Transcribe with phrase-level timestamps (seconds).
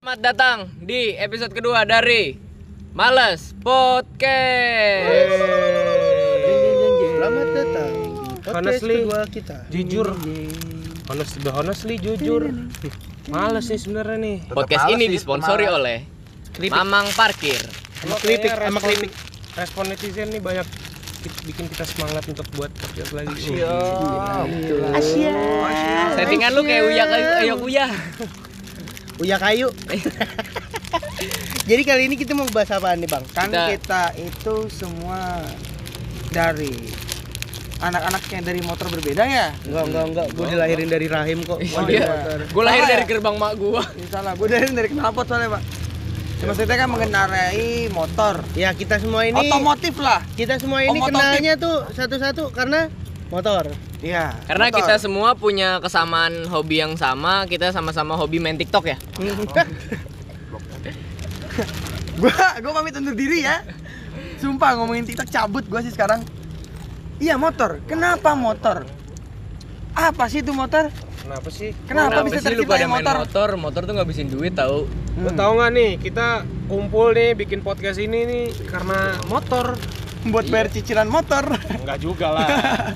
[0.00, 2.32] Selamat datang di episode kedua dari
[2.96, 4.24] Males Podcast.
[7.12, 9.56] Selamat datang di podcast Honestly, kedua kita.
[9.68, 10.16] jujur
[11.12, 12.56] honest the honestly jujur
[13.28, 16.08] males nih sebenarnya nih Podcast ini disponsori oleh
[16.72, 17.60] Mamang Parkir.
[18.00, 19.12] sama klipik, sama klipik.
[19.60, 20.64] respon netizen nih banyak
[21.20, 23.60] bikin kita semangat untuk buat podcast lagi
[26.14, 27.86] Settingan lu kayak uya kayak ayo uya.
[29.18, 29.68] Uya kayu.
[31.62, 33.24] Jadi kali ini kita mau bahas apaan nih bang?
[33.30, 35.44] kan Kita- kita itu semua
[36.28, 36.72] dari
[37.78, 40.26] anak-anak yang dari motor berbeda ya Enggak enggak enggak.
[40.32, 41.60] Gue dilahirin dari rahim kok.
[41.60, 42.08] Oh, iya.
[42.48, 43.08] Gue lahir Salah dari ya?
[43.08, 43.82] gerbang mak gua.
[43.92, 45.62] Ini salah gue dari dari knalpot soalnya pak
[46.42, 49.36] maksudnya kan mengendarai motor Ya kita semua ini.
[49.38, 51.12] otomotif lah Kita semua ini Otomotif.
[51.12, 52.88] kenalnya tuh satu-satu karena
[53.28, 53.68] motor.
[54.00, 54.78] iya Karena motor.
[54.80, 58.96] kita semua punya kesamaan hobi yang sama, kita sama-sama hobi main TikTok ya.
[62.16, 63.64] gua gua pamit undur diri ya
[64.36, 66.20] sumpah ngomongin tiktok cabut gua sih sekarang
[67.16, 68.84] iya motor kenapa motor
[69.90, 70.88] apa sih itu motor
[71.20, 73.48] kenapa sih kenapa, bisa sih lu pada main motor motor?
[73.60, 74.88] Motor tuh ngabisin duit tahu.
[75.20, 76.26] lu tahu nggak nih kita
[76.66, 79.76] kumpul nih bikin podcast ini nih karena motor
[80.28, 82.48] buat bayar cicilan motor enggak juga lah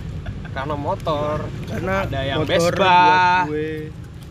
[0.54, 1.36] karena motor
[1.66, 3.72] Karena ada yang motor Vespa buat gue.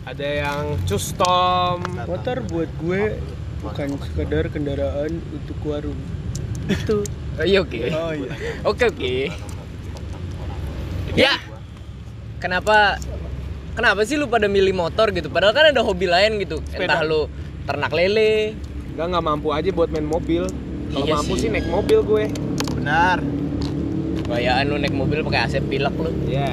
[0.08, 1.76] ada yang custom
[2.08, 3.02] Motor buat gue
[3.64, 6.00] bukan sekedar kendaraan untuk warung.
[6.68, 7.04] Itu.
[7.34, 7.90] Oh, iya oke.
[7.90, 8.30] oh iya
[8.62, 9.14] Oke oke.
[11.18, 11.34] Ya.
[12.38, 13.02] Kenapa
[13.74, 15.26] kenapa sih lu pada milih motor gitu?
[15.26, 16.62] Padahal kan ada hobi lain gitu.
[16.70, 17.26] Entah lu
[17.64, 18.54] ternak lele.
[18.90, 20.46] enggak nggak mampu aja buat main mobil
[20.88, 21.40] kalau Iya mampu sih.
[21.40, 22.24] sih naik mobil gue
[22.72, 23.18] benar
[24.24, 26.14] Bayaan lu naik mobil pakai AC pilek lu.
[26.24, 26.46] ya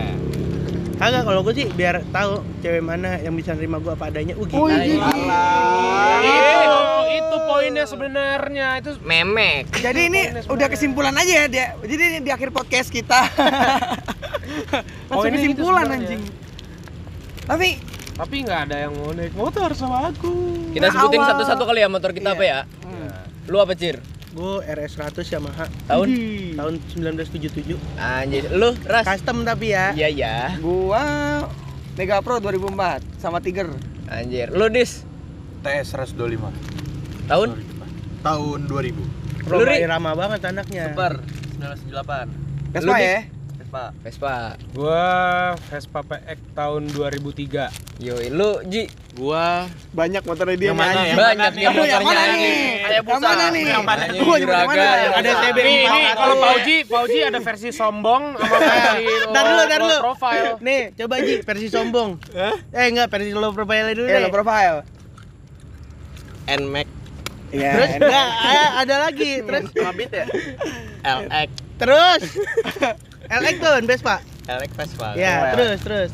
[0.97, 4.33] Kagak kalau gue sih biar tahu cewek mana yang bisa nerima gue apa adanya.
[4.33, 5.01] Uh, Oh, iya.
[6.21, 6.61] itu
[7.11, 9.69] itu poinnya sebenarnya itu Memek.
[9.75, 11.67] Jadi ini udah kesimpulan aja ya dia.
[11.79, 13.17] Jadi ini di akhir podcast kita.
[15.09, 16.21] Poinnya itu kesimpulan anjing.
[17.51, 17.69] Tapi
[18.11, 20.31] tapi nggak ada yang mau naik motor sama aku
[20.71, 22.37] Kita Nah, sebutin satu-satu kali ya motor kita Iya.
[22.37, 22.59] apa ya?
[23.45, 23.99] Lu apa, Cir?
[24.31, 26.07] Gue RS 100 Yamaha Tahun?
[26.55, 27.75] tahun 1977.
[27.97, 29.03] Anjir, lu Ras?
[29.03, 29.91] Custom tapi ya.
[29.91, 30.35] Iya ya.
[30.57, 31.03] gua
[31.93, 33.67] Mega Pro 2004 sama Tiger.
[34.07, 35.03] Anjir, lu Dis?
[35.61, 36.55] TS 125
[37.27, 37.49] Tahun?
[38.21, 39.83] tahun 2000 Pro Lu, Ri?
[39.83, 40.93] Rama banget anaknya.
[40.93, 41.19] Super
[41.59, 42.31] 998
[42.71, 43.19] Vespa ya?
[43.71, 44.35] Vespa Vespa.
[44.75, 45.07] Gua
[45.71, 47.71] Vespa PX tahun 2003.
[48.03, 48.91] Yoi, lu Ji?
[49.15, 49.63] gua
[49.95, 50.67] Banyak motornya dia.
[50.67, 51.07] Yang mana, anjing.
[51.07, 52.51] yang Banyak dia Aduh, yang motornya mana nih?
[52.91, 53.63] Yang mana nih?
[53.63, 54.03] Yang mana?
[54.11, 54.83] Gua yang mana?
[55.15, 56.19] Ada nih 400.
[56.19, 59.97] kalau Pauji, Pauji ada versi sombong sama versi low, Dar dulu, dar low dulu.
[60.03, 60.49] profile.
[60.59, 62.09] Nih, coba Ji versi sombong.
[62.73, 64.21] Eh enggak, versi low profile dulu Eh, deh.
[64.21, 64.83] lo profile.
[66.43, 66.87] NMAX
[67.51, 67.71] Iya.
[67.73, 69.31] Terus enggak, ada, ada lagi.
[69.39, 70.25] Terus Mabit ya
[71.01, 72.21] LX terus
[73.31, 74.15] LX tuh Vespa.
[74.43, 76.11] LX Vespa Ya, terus terus.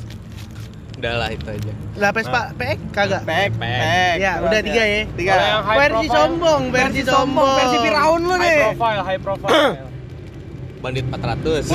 [0.97, 1.73] Udah lah itu aja.
[1.97, 3.21] Lah Vespa PX kagak.
[3.25, 4.21] Pek, pek.
[4.21, 5.01] Ya, udah tiga ya.
[5.17, 5.33] Tiga.
[5.65, 7.57] Versi sombong, versi sombong.
[7.57, 8.57] versi Firaun lu high nih.
[8.69, 9.77] profile, high profile.
[10.77, 11.73] Bandit 400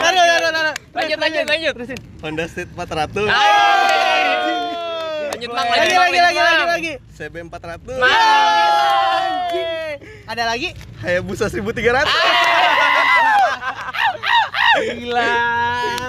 [0.00, 0.74] Taruh, taruh, taruh.
[0.94, 1.74] Lanjut, lanjut, lanjut.
[2.22, 3.26] Honda Street 400
[5.30, 6.94] Lanjut, Mang, Lagi, lanjut, lagi, lanjut, lagi, lagi, lagi.
[7.18, 9.98] CB 400 Anjing.
[10.30, 10.68] Ada lagi?
[11.02, 12.06] Hayabusa 1300
[14.80, 15.34] Gila.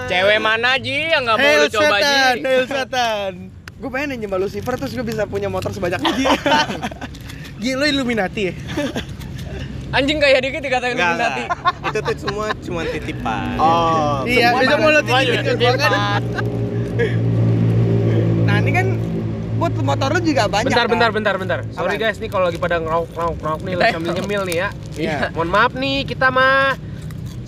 [0.04, 2.42] Cewek mana Ji yang nggak mau lu coba setan, Ji?
[2.42, 3.32] hail setan.
[3.76, 6.24] Gue pengen nyembah Lucifer terus gue bisa punya motor sebanyak ini.
[7.58, 8.54] Gila lu Illuminati ya?
[9.92, 11.42] Anjing kayak dikit dikatain Enggak, Illuminati.
[11.84, 14.24] Itu tuh semua cuma titipan Oh.
[14.24, 15.90] Iya, bisa mau lu titipin ke gua kan.
[18.42, 18.86] Nah, ini kan
[19.56, 20.66] buat motor lu juga banyak.
[20.68, 20.90] Bentar, kan?
[20.90, 21.58] bentar, bentar, bentar.
[21.70, 22.02] Sorry Apa?
[22.02, 24.68] guys nih kalau lagi pada ngerok ngerok ngerok nih, lagi sambil nyemil nih ya.
[24.94, 25.16] Iya.
[25.32, 26.74] Mohon maaf nih kita mah.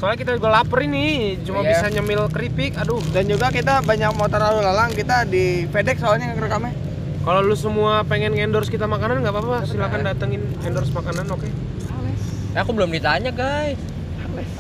[0.05, 1.07] Soalnya kita juga lapar ini,
[1.41, 1.81] cuma Iya.
[1.81, 2.77] bisa nyemil keripik.
[2.77, 3.01] Aduh.
[3.09, 6.77] Dan juga kita banyak motor lalu lalang kita di FedEx soalnya ngerekamnya.
[7.25, 11.49] Kalau lu semua pengen endorse kita makanan nggak apa-apa, silakan datengin endorse makanan, oke?
[11.49, 13.81] Eh, Aku belum ditanya guys.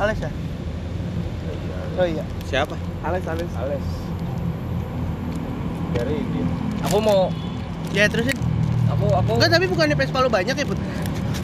[0.00, 0.32] Alex ya?
[1.94, 2.24] Oh iya.
[2.48, 2.72] Siapa?
[3.04, 3.48] Alex, Alex.
[3.54, 3.84] Ales.
[5.92, 6.46] Dari dia.
[6.88, 7.28] Aku mau,
[7.92, 8.32] Ya terusin.
[8.86, 10.80] aku aku Enggak, tapi bukannya Vespa lu banyak ya, Put?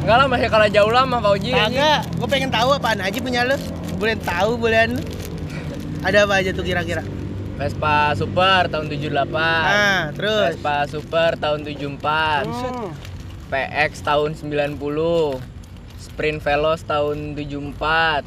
[0.01, 1.53] Enggak lah masih kalah jauh lah sama Fauji.
[1.53, 1.77] anjing.
[1.77, 3.61] Kagak, gue pengen tahu apaan aja punya lu.
[4.01, 5.03] Boleh tahu bolehan lu.
[6.01, 7.05] Ada apa aja tuh kira-kira?
[7.61, 9.13] Vespa Super tahun 78.
[9.29, 10.57] Nah, terus.
[10.57, 12.49] Vespa Super tahun 74.
[12.49, 12.97] Hmm.
[13.53, 14.81] PX tahun 90.
[16.01, 18.25] Sprint Veloz tahun 74.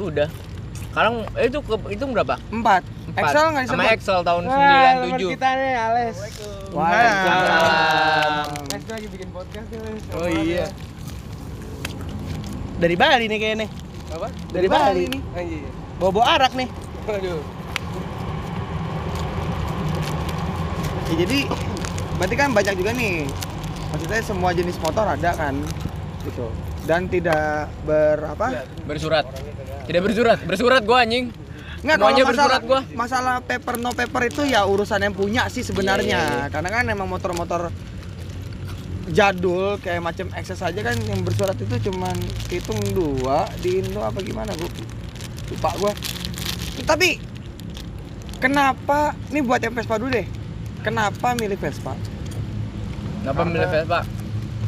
[0.00, 0.32] Udah.
[0.72, 2.40] Sekarang eh, itu ke, itu berapa?
[2.48, 2.80] Empat.
[3.20, 3.94] Excel nggak Sama disebut?
[4.00, 5.34] Excel tahun Wah, teman 97.
[5.36, 6.16] kita nih, Ales.
[6.72, 8.44] Waalaikumsalam.
[8.72, 10.16] Les lagi bikin podcast nih.
[10.16, 10.66] Oh iya.
[12.80, 13.68] Dari Bali nih kayaknya.
[14.10, 14.28] Apa?
[14.50, 15.20] Dari Bali nih.
[15.34, 15.70] Anjir.
[16.00, 16.68] Bobo arak nih.
[17.06, 17.40] Waduh.
[21.10, 21.38] Ya, jadi
[22.18, 23.26] berarti kan banyak juga nih.
[23.90, 25.58] Maksudnya semua jenis motor ada kan,
[26.22, 26.46] gitu.
[26.86, 28.62] Dan tidak berapa?
[28.86, 29.26] Bersurat.
[29.90, 31.34] Tidak bersurat, bersurat gua anjing.
[31.82, 32.80] Nggak, Semuanya kalau masalah, bersurat gua.
[32.94, 36.46] masalah paper no paper itu ya urusan yang punya sih sebenarnya.
[36.54, 37.74] Karena kan emang motor-motor
[39.10, 42.14] jadul kayak macam Access aja kan yang bersurat itu cuman
[42.48, 44.70] hitung dua di Indo apa gimana gua
[45.50, 45.92] lupa gua.
[46.86, 47.18] Tapi
[48.38, 50.26] kenapa ini buat yang Vespa dulu deh.
[50.80, 51.92] Kenapa milih Vespa?
[53.20, 54.00] Kenapa milih Vespa?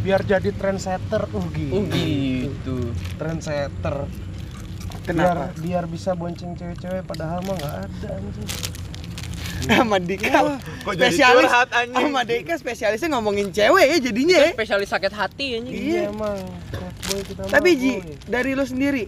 [0.03, 1.73] Biar jadi trendsetter, uh gitu.
[1.79, 2.77] Oh gitu.
[3.17, 4.11] Trendsetter.
[5.07, 5.55] Kenapa?
[5.57, 8.51] Biar biar bisa bonceng cewek-cewek padahal mah nggak ada anjing.
[9.71, 12.05] Sama Dika Kok jadi spesialis curhat, anjing?
[12.11, 14.51] sama Dika spesialisnya ngomongin cewek ya jadinya ya.
[14.59, 15.75] Spesialis sakit hati anjing.
[15.79, 16.11] Iya.
[16.11, 16.39] emang.
[17.47, 17.93] Tapi Ji,
[18.27, 19.07] dari lu sendiri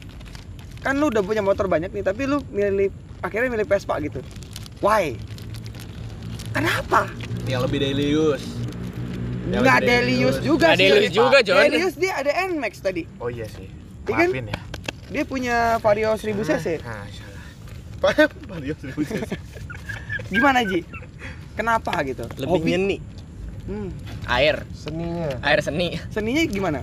[0.85, 2.93] kan lu udah punya motor banyak nih, tapi lu milih
[3.25, 4.21] akhirnya milih Vespa gitu.
[4.85, 5.17] Why?
[6.55, 7.11] Kenapa?
[7.50, 8.47] Yang lebih daily use.
[9.50, 10.89] Yang Nggak lebih Delius juga sih.
[10.89, 11.65] Delius juga, John.
[11.69, 13.03] Delius dia ada Nmax tadi.
[13.21, 13.69] Oh iya sih.
[14.09, 14.29] Iya kan?
[14.31, 14.61] Maafin ya.
[15.12, 16.67] Dia punya Vario 1000 cc.
[16.81, 18.29] Nah, salah.
[18.49, 19.31] Vario 1000 cc.
[20.26, 20.82] Gimana Ji?
[21.55, 22.26] Kenapa gitu?
[22.34, 22.69] Lebih Hobi?
[22.69, 22.96] nyeni.
[23.64, 23.88] Hmm.
[24.26, 25.40] Air, seninya.
[25.40, 25.96] air seni.
[26.11, 26.81] Seninya gimana?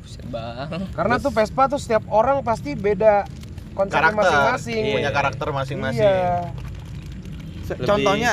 [0.00, 0.90] Buset, Bang.
[0.90, 3.28] Karena tuh Vespa tuh setiap orang pasti beda
[3.72, 4.26] konsepnya Karakter.
[4.26, 4.84] masing-masing.
[4.92, 6.02] Punya karakter masing-masing.
[6.02, 6.50] Iya.
[7.68, 8.32] Lebih- Contohnya,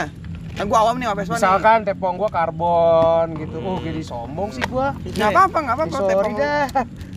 [0.51, 1.37] kan gua awam nih sama Vespa nih.
[1.37, 3.57] Misalkan tepong gua karbon gitu.
[3.59, 4.97] Oh, jadi sombong sih gua.
[4.97, 5.95] Nggak apa-apa, nggak apa-apa.
[5.95, 6.65] Sorry Tepong, dah.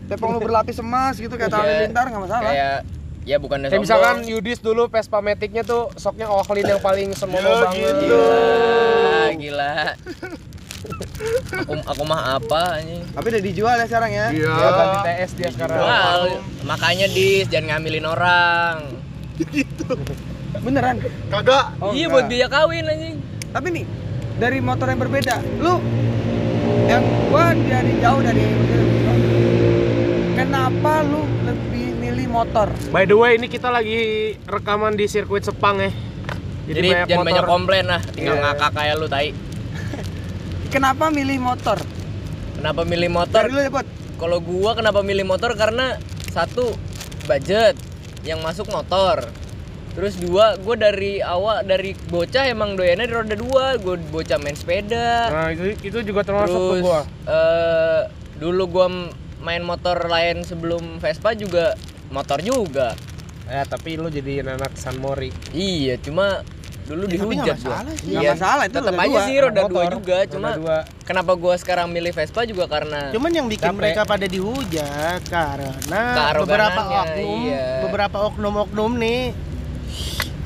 [0.05, 2.45] tepong lu berlapis emas gitu kayak tali Kayak- lintar nggak masalah.
[2.45, 2.77] Kayak
[3.23, 3.87] ya bukannya Kayak sombong.
[3.87, 7.95] misalkan Yudis dulu Vespa Matic-nya tuh soknya Ohlin yang paling semono Ya, banget.
[7.97, 8.19] gitu.
[9.33, 9.75] Gila, gila.
[11.55, 13.03] aku aku mah apa anjing?
[13.09, 14.27] Tapi udah dijual ya sekarang ya.
[14.29, 14.51] Iya.
[14.51, 15.79] Dia ganti TS dia sekarang.
[15.79, 16.27] Wah,
[16.65, 18.77] makanya dis jangan ngambilin orang.
[20.59, 20.97] Beneran.
[21.29, 21.65] Kagak.
[21.79, 22.13] Oh, iya enggak.
[22.13, 23.17] buat biaya kawin anjing.
[23.49, 23.85] Tapi nih
[24.35, 25.79] dari motor yang berbeda, lu
[26.85, 28.45] yang gua dari jauh dari
[30.35, 31.82] kenapa lu lebih
[32.33, 32.67] motor?
[32.89, 34.01] By the way, ini kita lagi
[34.43, 35.93] rekaman di sirkuit Sepang ya.
[36.65, 38.45] Jadi, jangan banyak komplain lah, tinggal Iya.
[38.49, 39.31] ngakak kayak lu tai.
[40.71, 41.77] Kenapa milih motor?
[42.57, 43.45] Kenapa milih motor?
[43.47, 43.87] Dapat.
[44.17, 45.99] Kalau gua kenapa milih motor karena
[46.31, 46.73] satu
[47.25, 47.75] budget
[48.23, 49.27] yang masuk motor.
[49.93, 54.57] Terus dua, gue dari awal dari bocah emang doyannya di roda dua, gue bocah main
[54.57, 55.29] sepeda.
[55.29, 57.01] Nah, itu itu juga termasuk tuh Terus gua.
[57.29, 58.01] eh,
[58.39, 61.75] dulu gua m- main motor lain sebelum Vespa juga
[62.09, 62.95] motor juga.
[63.45, 65.29] Ya, tapi lu jadi anak San Mori.
[65.53, 66.41] Iya, cuma
[66.83, 67.79] dulu Ya, dihujat gua.
[67.85, 69.23] Nggak masalah, itu tetap aja dua.
[69.23, 70.79] sih roda dua juga, cuma roda dua.
[71.03, 73.79] kenapa gua sekarang milih Vespa juga karena Cuman yang bikin Capek.
[73.79, 76.03] mereka pada dihujat karena
[76.35, 77.67] beberapa oknum, iya.
[77.83, 79.21] beberapa oknum-oknum nih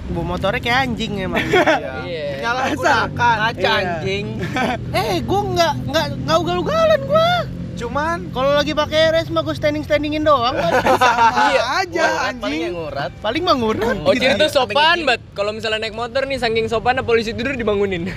[0.07, 1.43] Bu motornya kayak anjing emang.
[2.07, 2.39] iya.
[2.39, 3.11] Menyalahgunakan.
[3.11, 3.71] Kaca Iya.
[3.75, 4.27] anjing.
[5.03, 7.31] eh, gua nggak nggak nggak ugal-ugalan gua.
[7.77, 10.57] Cuman Kalau lagi pakai res mah gua standing-standingin doang.
[10.97, 11.63] Sama Iya.
[11.79, 12.61] aja paling anjing.
[12.63, 13.11] yang ngurat.
[13.21, 13.97] Paling mah ngurut.
[14.03, 15.21] Oh jadi tuh sopan banget.
[15.33, 18.09] Kalau misalnya naik motor nih saking sopannya polisi tidur dibangunin.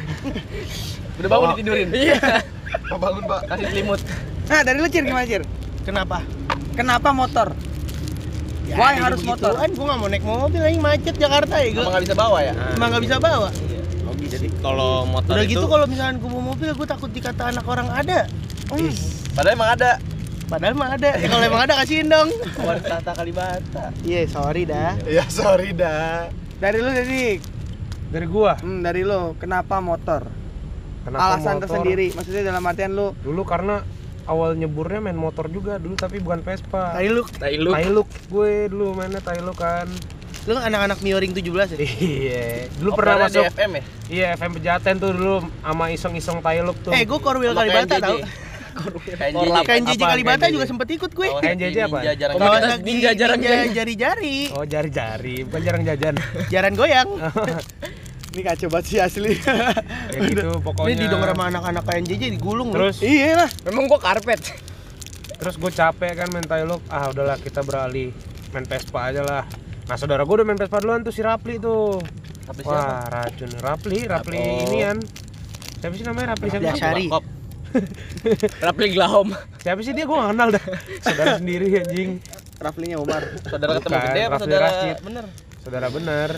[1.19, 1.89] Udah bangun ditidurin.
[1.91, 2.19] Iya.
[2.89, 3.41] Mau bangun, Pak.
[3.49, 3.99] Kasih selimut.
[4.47, 5.43] Nah, dari lu Cir gimana Cir?
[5.83, 6.23] Kenapa?
[6.73, 7.51] Kenapa motor?
[8.69, 9.57] Why harus motor?
[9.57, 11.67] Kan gua nggak mau naik mobil lagi macet Jakarta ya.
[11.67, 12.53] Emang Gua nggak bisa bawa ya?
[12.71, 13.49] emang nggak bisa bawa.
[14.05, 17.43] Oh, Jadi kalau motor Udah itu gitu kalau misalkan gua mau mobil gua takut dikata
[17.49, 18.29] anak orang ada.
[18.69, 18.93] Hmm.
[19.39, 19.91] Padahal emang ada.
[20.45, 21.09] Padahal mah ada.
[21.13, 22.27] Ya, kalau emang ada kasihin dong.
[22.57, 23.93] Wartata Kalibata.
[24.01, 24.97] Iya, sorry dah.
[25.05, 26.27] Ya sorry dah.
[26.57, 27.39] Dari lu Dedik.
[28.09, 28.57] Dari gua.
[28.57, 30.25] Hmm, dari lu kenapa motor?
[30.99, 31.63] Kenapa Alasan motor?
[31.63, 32.11] tersendiri.
[32.11, 33.85] Maksudnya dalam artian lu Dulu karena
[34.25, 36.97] awal nyeburnya main motor juga dulu tapi bukan Vespa.
[36.97, 37.69] Tadi lu Tai lu.
[37.71, 39.85] Tailuk gue dulu mainnya Tailuk kan.
[40.43, 41.77] lu kan anak-anak Mioring 17 ya?
[41.77, 42.45] Iya.
[42.73, 43.83] Dulu Oh, pernah masuk FM ya?
[44.09, 46.89] Iya, FM Pejaten tuh dulu sama iseng-iseng Tailuk tuh.
[46.89, 48.17] Eh, gua Korwil Sama Kalibata tau.
[48.71, 49.55] KNJJ.
[49.61, 51.27] KNJJ Apaan Kalibata juga sempet ikut gue.
[51.27, 51.97] Oh, KNJJ apa?
[51.99, 53.73] Ninja jarang Oh, kita lagi ninja jarang ninja jajan.
[53.73, 56.15] jari-jari, Oh, jari-jari, bukan jarang jajan.
[56.53, 57.09] jaran goyang.
[58.31, 59.33] ini kacau banget sih asli.
[60.11, 60.87] Kayak gitu pokoknya.
[60.87, 62.77] Ini didengar sama anak-anak KNJJ digulung loh.
[62.77, 63.49] Terus iya lah.
[63.65, 64.41] Memang gua karpet.
[65.35, 66.83] terus gue capek kan main Tailuk.
[66.85, 68.11] Ah, udahlah kita beralih
[68.49, 69.43] main Vespa aja lah.
[69.87, 71.95] Nah, saudara gue udah main Vespa duluan tuh si Rapli tuh.
[72.43, 73.47] Tapi Wah, racun.
[73.55, 74.65] Rapli, Rapli Oh.
[74.65, 74.97] ini kan.
[75.79, 76.65] Siapa sih namanya Rapli siapa?
[76.65, 77.05] Rapli Asyari.
[77.07, 77.23] Kop.
[78.65, 79.33] Rapli Glahom.
[79.61, 80.05] Siapa sih dia?
[80.09, 80.63] Gue gak kenal dah.
[81.03, 82.19] Saudara sendiri anjing.
[82.59, 83.23] Raflinya Umar.
[83.47, 84.95] Saudara ketemu Bukan, gede apa Rafli saudara Rashid.
[85.05, 85.25] bener?
[85.63, 86.29] Saudara bener.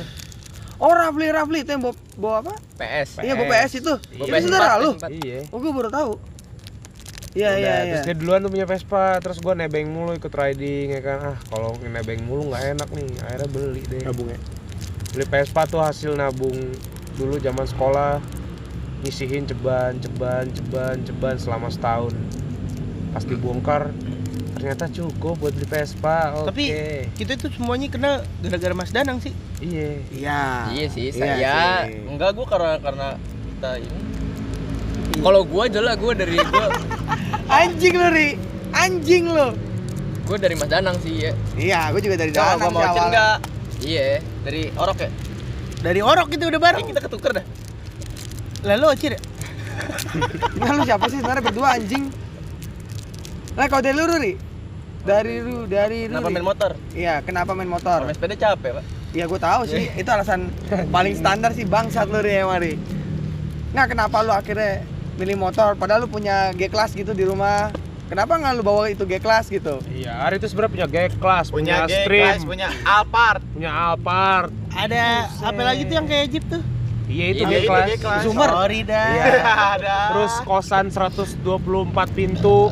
[0.82, 2.54] Oh Rafli Rafli itu yang bawa, bawa apa?
[2.78, 3.10] PS.
[3.26, 3.94] Iya bawa PS itu.
[3.98, 4.92] Bawa PS saudara lu.
[5.10, 5.40] Iya.
[5.50, 6.14] Oh gue baru tahu.
[7.32, 7.94] Iya iya iya.
[8.04, 11.18] Terus dia duluan tuh punya Vespa, terus gua nebeng mulu ikut riding ya kan.
[11.32, 13.08] Ah, kalau nebeng mulu nggak enak nih.
[13.24, 14.04] Akhirnya beli deh.
[14.04, 14.40] Nabungnya.
[15.16, 16.76] Beli Vespa tuh hasil nabung
[17.16, 18.20] dulu zaman sekolah
[19.02, 22.14] ngisihin ceban, ceban, ceban, ceban selama setahun.
[23.12, 23.90] Pas dibongkar
[24.54, 26.38] ternyata cukup buat beli Vespa.
[26.38, 26.48] Oke.
[26.48, 26.66] Tapi
[27.16, 29.34] kita itu semuanya kena gara-gara Mas Danang sih.
[29.60, 29.98] iya.
[30.08, 30.42] Iya.
[30.72, 31.54] Iya sih, Iya saya.
[31.84, 32.06] sih.
[32.06, 33.08] Enggak, gua karena karena
[33.50, 34.00] kita ini
[35.18, 36.70] Kalau gua jelas gua dari gua
[37.60, 38.30] Anjing lu Ri.
[38.72, 39.48] Anjing lu.
[40.24, 41.34] gua dari Mas Danang sih ya.
[41.54, 43.38] Iya, gue juga dari Danang gua mau enggak
[43.82, 44.22] Iya.
[44.42, 45.10] dari orok ya.
[45.82, 46.86] Dari orok itu udah bareng.
[46.86, 47.46] Eh, kita ketuker dah.
[48.62, 49.22] Lalu Ocir ya?
[50.62, 52.12] Nah, lu siapa sih sebenarnya berdua anjing?
[53.58, 54.34] Nah, kalau dari lu Ri.
[55.02, 56.22] Dari lu, dari lu.
[56.22, 56.72] Kenapa main motor?
[56.94, 58.06] Iya, kenapa main motor?
[58.06, 58.86] main sepeda capek, Pak.
[59.12, 59.90] Iya, gue tahu sih.
[59.98, 60.54] Itu alasan
[60.94, 62.78] paling standar sih bangsat lu Ri emang Ri.
[63.74, 64.86] Nggak, kenapa lu akhirnya
[65.18, 67.74] milih motor padahal lu punya G class gitu di rumah?
[68.12, 69.80] Kenapa nggak lu bawa itu G class gitu?
[69.88, 73.42] Iya, Ari itu sebenarnya punya G-Class, punya, G-Class, Stream, punya Alphard.
[73.56, 74.52] punya Alphard.
[74.76, 76.60] Ada apa lagi tuh yang kayak Jeep tuh?
[77.12, 77.88] Iya itu Iya, G-Class.
[77.92, 78.22] G-Class.
[78.24, 78.50] Zoomer.
[78.50, 79.08] Sorry dah.
[79.12, 79.26] Iya.
[79.76, 79.98] Ada.
[80.16, 81.44] Terus kosan 124
[82.16, 82.72] pintu.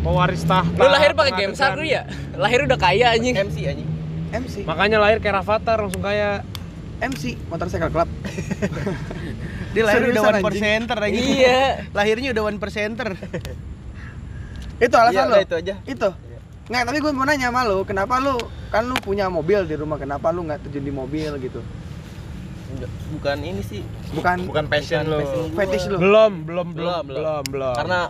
[0.00, 0.76] Pewaris tahta.
[0.76, 2.02] Lu lahir pakai game lu ya?
[2.36, 3.36] Lahir udah kaya anjing.
[3.36, 3.88] MC anjing.
[4.34, 6.42] MC, Makanya lahir kayak Rafathar langsung kayak
[7.00, 8.08] MC, motorcycle club.
[9.74, 11.14] Dia lahir udah one percenter aja.
[11.14, 11.62] Iya.
[11.90, 13.08] Lahirnya udah one percenter.
[14.76, 15.32] Itu alasan Iya, lu?
[15.32, 15.74] udah itu aja.
[15.86, 16.10] Itu.
[16.64, 18.40] Nggak, tapi gue mau nanya sama lu, kenapa lu
[18.72, 21.60] kan lu punya mobil di rumah, kenapa lu nggak terjun di mobil gitu?
[23.10, 23.82] Bukan ini sih.
[24.12, 25.18] Bukan Bukan passion lo.
[25.18, 25.56] passion gua.
[25.58, 25.96] Fetish lu.
[25.96, 27.74] belum, belum, belum, Belum, belum.
[27.74, 28.00] Karena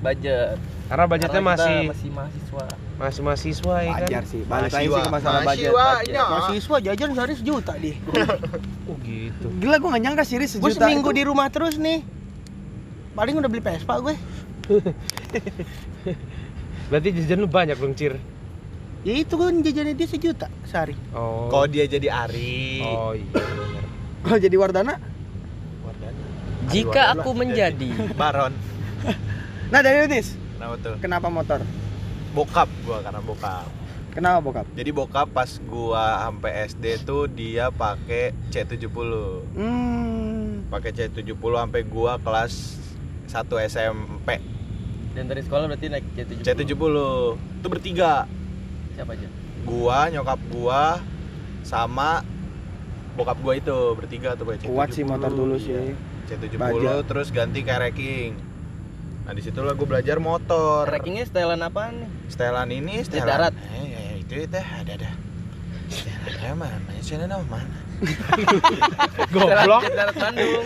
[0.00, 0.56] budget.
[0.84, 2.64] Karena budgetnya Karena masih masih mahasiswa.
[2.94, 4.02] masih mahasiswa ya kan.
[4.04, 5.10] Wajar sih, balik lagi sih ke Mahasiswa.
[5.10, 5.72] masalah budget.
[6.14, 7.96] Mahasiswa jajan sehari sejuta dia.
[8.84, 9.48] Oh gitu.
[9.58, 11.16] Gila gue gak nyangka sih Gue sejuta seminggu itu.
[11.16, 12.04] di rumah terus nih.
[13.14, 14.14] Paling udah beli Vespa gue.
[16.84, 18.20] Berarti jajan lu banyak dong, Cir.
[19.00, 20.92] Ya itu kan jajannya dia sejuta sehari.
[21.10, 21.48] Oh.
[21.48, 22.80] Kalau dia jadi Ari.
[22.82, 23.40] Oh iya.
[24.24, 24.96] Kalau jadi Wardana,
[26.64, 28.56] Jika aku menjadi Baron.
[29.72, 30.94] nah dari Utis, Kenapa tuh?
[30.96, 31.60] kenapa motor?
[32.32, 33.68] Bokap gua karena bokap.
[34.10, 34.66] Kenapa bokap?
[34.72, 39.12] Jadi bokap pas gua sampai SD tuh dia pakai C70.
[39.52, 42.80] Hmm, Pakai C70 sampai gua kelas
[43.28, 44.40] 1 SMP.
[45.12, 46.42] Dan dari sekolah berarti naik C70.
[46.42, 46.96] C70
[47.60, 48.24] itu bertiga.
[48.96, 49.28] Siapa aja?
[49.62, 50.98] Gua, nyokap gua
[51.60, 52.24] sama
[53.14, 54.68] bokap gua itu bertiga tuh pakai C70.
[54.68, 55.80] kuat sih motor dulu Iya.
[55.80, 55.94] sih.
[56.26, 56.92] C70 Baja.
[57.02, 58.32] terus ganti ke racking.
[59.24, 60.84] Nah di situlah gue belajar motor.
[60.84, 62.08] Rankingnya setelan apaan nih?
[62.28, 63.54] Setelan ini Di setelan darat.
[63.72, 65.10] Eh, ya, itu itu ada ada.
[65.88, 66.76] Setelan mana?
[66.84, 67.76] Mana nama mana?
[69.32, 69.82] Goblok.
[69.86, 70.64] Darat Bandung.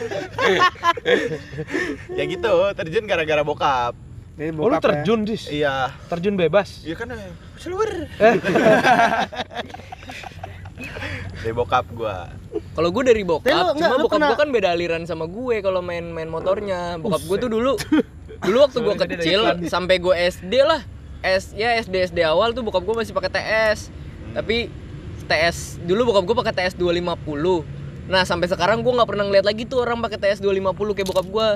[2.18, 3.92] ya gitu, terjun gara-gara bokap.
[4.34, 5.46] Ini Oh, lu bokap terjun, Dis.
[5.46, 5.92] Iya.
[6.08, 6.82] Terjun bebas.
[6.82, 7.90] Iya kan eh, seluwer.
[11.38, 12.28] Dari bokap gua.
[12.74, 15.26] Kalau gue dari bokap, Tapi lu enggak, cuma bokap kena- gue kan beda aliran sama
[15.26, 16.98] gue kalau main-main motornya.
[16.98, 17.72] Bokap gue tuh dulu
[18.38, 20.82] dulu waktu gue kecil sampai gue SD lah.
[21.18, 23.90] S ya SD SD awal tuh bokap gue masih pakai TS.
[24.32, 24.70] Tapi
[25.24, 27.66] TS dulu bokap gue pakai TS 250.
[28.08, 31.26] Nah, sampai sekarang gue nggak pernah ngeliat lagi tuh orang pakai TS 250 kayak bokap
[31.26, 31.48] gue.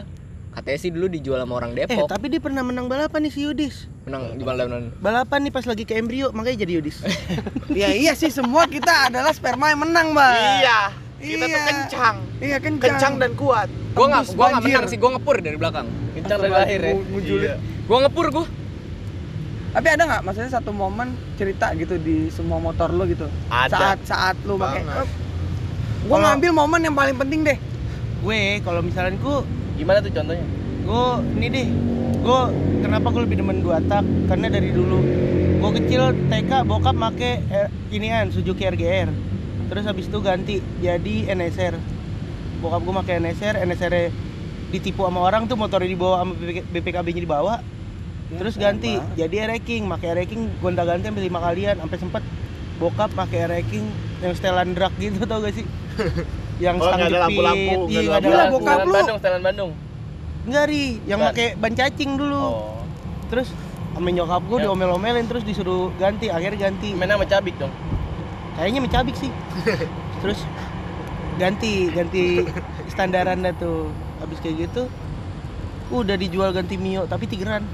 [0.52, 2.06] Katanya sih dulu dijual sama orang Eh, Depok.
[2.06, 3.88] tapi dia pernah menang balapan nih si Yudis.
[4.04, 4.68] Menang di mana
[5.00, 7.00] Balapan nih pas lagi ke embrio, makanya jadi Yudis.
[7.73, 10.37] Ya iya sih semua kita adalah sperma yang menang, Bang.
[10.61, 10.80] Iya.
[11.16, 11.62] Kita tuh Iya.
[11.64, 12.16] kencang.
[12.38, 12.90] Iya kencang.
[12.90, 13.68] Kencang dan kuat.
[13.92, 15.87] Gue nggak gue nggak menang sih, gue ngepur dari belakang.
[16.12, 16.92] Kencang dari lahir ya.
[17.16, 17.54] Iya.
[17.82, 18.47] Gue ngepur gue.
[19.73, 23.25] Tapi ada nggak maksudnya satu momen cerita gitu di semua motor lo gitu?
[23.49, 23.73] Ada.
[23.73, 24.85] Saat saat lu pakai.
[24.85, 25.00] Gua
[26.11, 27.56] Kalau- ngambil momen yang paling penting deh.
[28.23, 29.38] gue kalau misalnya gue
[29.83, 30.47] Gimana tuh contohnya?
[30.83, 31.07] gue
[31.39, 31.69] ini deh
[32.23, 32.41] gue
[32.83, 34.99] kenapa gue lebih demen dua tak karena dari dulu
[35.62, 39.11] gue kecil TK bokap make eh, inian Suzuki RGR
[39.71, 41.79] terus habis itu ganti jadi NSR
[42.59, 43.95] bokap gue make NSR NSR
[44.75, 47.55] ditipu sama orang tuh motornya dibawa sama BPKB nya dibawa.
[48.33, 52.23] Terus ganti jadi ranking make ranking gonta ganti sampai lima kalian sampai sempet
[52.81, 53.85] bokap pakai ranking
[54.25, 55.69] yang setelan drag gitu tau gak sih
[56.61, 58.54] yang Oh, ada jepit, lampu-lampu, iya, ada lampu.
[58.59, 58.92] bokap lu.
[58.92, 59.71] Bandung, setelan Bandung.
[60.42, 62.37] Enggak ri, yang pakai ban cacing dulu.
[62.37, 62.82] Oh.
[63.28, 63.49] Terus
[63.92, 64.64] sama nyokap gue Ya.
[64.66, 66.92] diomel-omelin terus disuruh ganti, akhirnya ganti.
[66.92, 67.73] Main sama cabik dong.
[68.52, 69.30] Kayaknya mencabik sih.
[70.21, 70.44] terus
[71.35, 72.44] ganti, ganti
[72.87, 73.88] standaran dah tuh.
[74.18, 74.87] Habis kayak gitu
[75.90, 77.64] udah dijual ganti Mio tapi tigeran.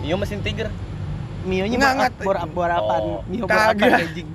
[0.00, 0.68] Iya mesin Tiger.
[1.44, 2.48] Mio nya Nggak, bor, nggak.
[2.50, 3.02] bor, bor apaan?
[3.02, 3.20] Oh.
[3.24, 4.28] Mio bor apaan anjing?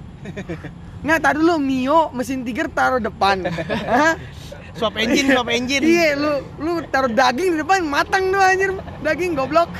[1.00, 3.48] Nggak, tadi dulu Mio mesin tiger taruh depan.
[3.91, 4.20] Hah?
[4.75, 5.84] Swap engine, swap engine.
[5.84, 8.72] Iya, lu lu taruh daging di depan matang tuh anjir.
[9.03, 9.72] Daging goblok.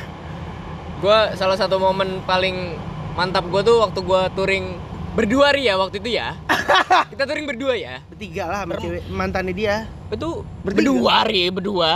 [1.00, 2.76] Gua salah satu momen paling
[3.16, 4.76] mantap gua tuh waktu gua touring
[5.16, 6.36] berdua ri ya waktu itu ya.
[7.12, 8.04] Kita touring berdua ya.
[8.08, 9.76] Bertiga lah sama cewek mantannya dia.
[10.12, 10.92] Itu Bertiga.
[10.92, 11.94] berdua ri, berdua.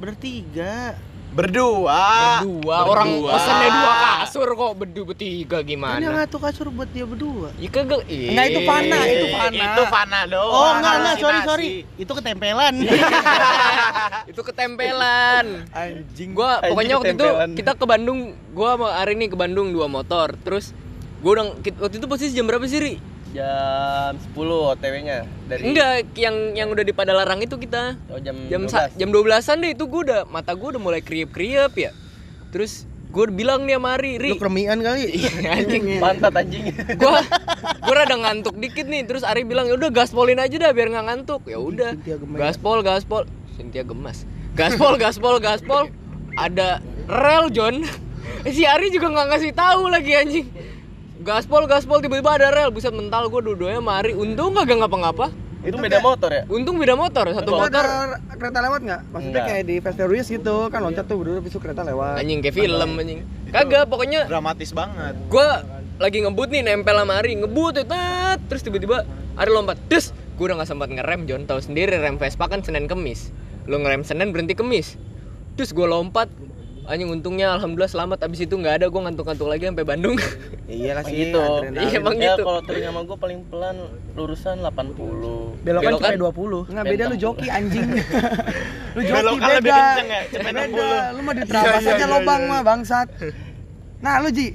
[0.00, 0.96] Bertiga.
[1.36, 2.00] Berdua.
[2.40, 2.76] Berdua.
[2.88, 6.00] Orang pesennya dua kasur kok berdua bertiga gimana?
[6.00, 7.52] ngatur kasur buat dia berdua.
[7.60, 8.08] Ya kagak.
[8.08, 9.64] Enggak itu fana, itu fana.
[9.68, 10.56] Itu fana doang.
[10.56, 11.68] Oh, enggak enggak, sorry sorry.
[12.00, 12.74] Itu ketempelan.
[14.32, 15.46] itu ketempelan.
[15.76, 16.30] Anjing.
[16.32, 17.28] Gua Anjing pokoknya waktu itu
[17.60, 18.18] kita ke Bandung,
[18.56, 20.32] gua sama Ari nih ke Bandung dua motor.
[20.40, 20.72] Terus
[21.20, 21.44] gua udah
[21.84, 23.15] waktu itu posisi jam berapa sih, Ri?
[23.36, 24.32] Jam 10
[24.72, 28.00] OTW-nya dari Enggak, yang yang udah di Padalarang itu kita.
[28.08, 28.72] oh, jam Jam 12.
[28.72, 31.92] sa- jam 12-an deh itu gua udah mata gua udah mulai kriep-kriep ya.
[32.48, 34.30] Terus gua bilang nih sama Ari, Ri.
[34.30, 35.04] Lu keremian kali.
[35.20, 35.84] Iya, anjing.
[36.04, 36.64] Pantat anjing.
[36.96, 37.20] gua
[37.78, 41.06] gua rada ngantuk dikit nih terus Ari bilang ya udah gaspolin aja dah biar nggak
[41.06, 41.92] ngantuk ya udah
[42.34, 43.22] gaspol gaspol
[43.54, 45.82] Cynthia gemas gaspol gaspol gaspol
[46.34, 47.84] ada rel John
[48.48, 50.46] si Ari juga nggak ngasih tahu lagi anjing
[51.26, 55.34] gaspol gaspol tiba-tiba ada rel buset mental gua dua-duanya sama Ari untung kagak ngapa-ngapa
[55.66, 56.42] itu beda motor ya?
[56.46, 59.00] untung beda motor satu Itu motor ada kereta lewat nggak?
[59.10, 59.46] Maksudnya Nggak.
[59.50, 62.22] kayak di Fast Furious gitu kan loncat tuh berdua besok kereta lewat.
[62.22, 65.18] anjing kayak film anjing kagak pokoknya Dramatis banget.
[65.26, 65.66] gua
[65.98, 68.38] lagi ngebut nih nempel sama Ari ngebut ya tet.
[68.46, 69.02] terus tiba-tiba
[69.34, 72.86] Ari lompat des gua udah nggak sempat ngerem John tahu sendiri rem Vespa kan Senin
[72.86, 73.34] Kemis
[73.66, 74.94] lu ngerem Senin berhenti Kemis
[75.58, 76.30] terus gua lompat
[76.86, 80.16] anjing untungnya alhamdulillah selamat abis itu nggak ada gua ngantuk-ngantuk lagi sampai Bandung
[80.66, 81.18] Iya lah Emang sih.
[81.24, 81.42] gitu.
[81.72, 82.42] Iya, emang ya gitu.
[82.42, 83.76] kalau touring sama gue paling pelan
[84.12, 86.10] lurusan 80 Belokan Belokan.
[86.14, 86.30] cuma
[86.66, 86.72] 20.
[86.72, 87.86] Nggak beda lu joki anjing.
[88.96, 89.56] lu joki Belokan beda.
[89.56, 90.88] lebih kenceng ya, cepet beda.
[91.08, 92.50] Lu mah diterabas Iya, aja iya, lobang iya.
[92.50, 93.08] mah bangsat.
[93.96, 94.48] Nah, lu Ji.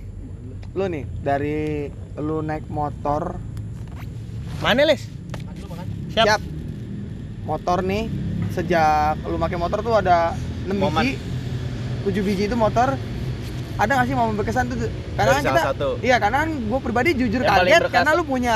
[0.72, 1.60] Lu nih dari
[2.18, 3.36] lu naik motor
[4.58, 5.04] Mana, Les?
[6.12, 6.26] Siap.
[6.28, 6.42] siap.
[7.42, 8.08] Motor nih
[8.50, 11.02] sejak lu pakai motor tuh ada 6 Momen.
[11.02, 11.16] biji.
[12.06, 12.98] 7 biji itu motor
[13.82, 14.78] ada gak sih momen berkesan tuh?
[15.18, 15.90] Karena kan kita satu.
[16.06, 18.56] Iya, karena gue pribadi jujur Yang kaget karena lu punya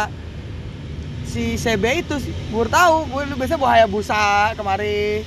[1.26, 2.16] si CB itu.
[2.54, 5.26] Gue tahu, gue lu biasa bawa Hayabusa kemari.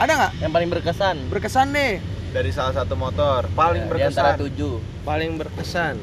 [0.00, 2.00] Ada nggak yang paling berkesan berkesan deh?
[2.30, 4.80] Dari salah satu motor paling di antara berkesan.
[4.80, 5.94] 7 paling berkesan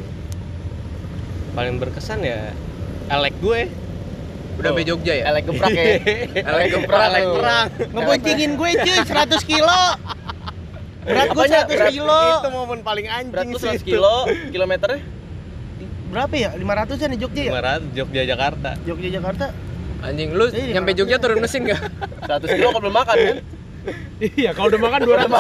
[1.58, 2.54] paling berkesan ya
[3.10, 3.66] elek gue
[4.62, 5.98] udah be Jogja ya elek geprak ya
[6.54, 9.82] elek geprak elek perang Ngeboncengin gue cuy 100 kilo.
[11.08, 11.62] Berat gue Apanya?
[11.64, 12.22] 100 Berat kilo.
[12.36, 14.16] Itu momen paling anjing berat sih 100 kilo
[14.54, 15.00] kilometernya
[16.08, 16.50] Berapa ya?
[16.54, 16.64] 500
[16.98, 17.52] an di Jogja ya?
[17.54, 19.46] 500 Jogja Jakarta Jogja Jakarta.
[20.00, 21.82] anjing lu Iya, nyampe Jogja turun mesin gak
[22.24, 23.38] 100 kilo kok belum makan kan
[24.36, 25.32] iya kalau udah makan 200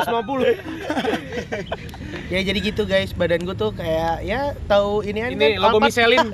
[0.00, 0.56] 250
[2.30, 5.82] Ya jadi gitu guys, badan gue tuh kayak ya tahu ini kan ini kan, logo.
[5.82, 6.30] Michelin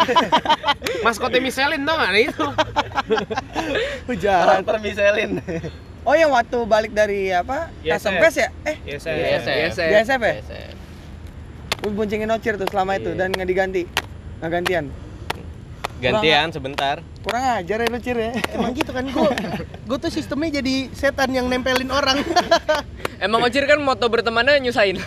[1.00, 2.46] maskotnya Michelin tau gak itu
[4.06, 4.44] Hujan.
[4.60, 5.30] karakter Michelin
[6.06, 7.66] Oh yang waktu balik dari apa?
[7.82, 8.06] Yes.
[8.06, 8.48] Fest ya?
[8.62, 10.34] Eh, yes, Yes, yes, Di SF ya?
[10.38, 10.70] SF.
[11.82, 13.18] lu boncengin Ocir tuh selama itu Iya.
[13.20, 13.82] dan nggak diganti.
[14.38, 14.86] Nggak gantian.
[15.96, 18.36] gantian sebentar Kurang ajar ya lu Cir ya.
[18.52, 19.30] Emang gitu kan gue
[19.88, 22.20] Gue tuh sistemnya jadi setan yang nempelin orang
[23.24, 25.00] emang Ocir kan moto bertemannya nyusahin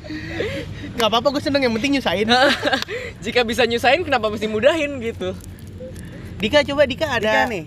[0.98, 2.26] Gak apa-apa gue seneng yang penting nyusahin
[3.20, 5.38] jika bisa nyusahin kenapa mesti mudahin gitu
[6.36, 7.64] Dika coba Dika ada Dika nih.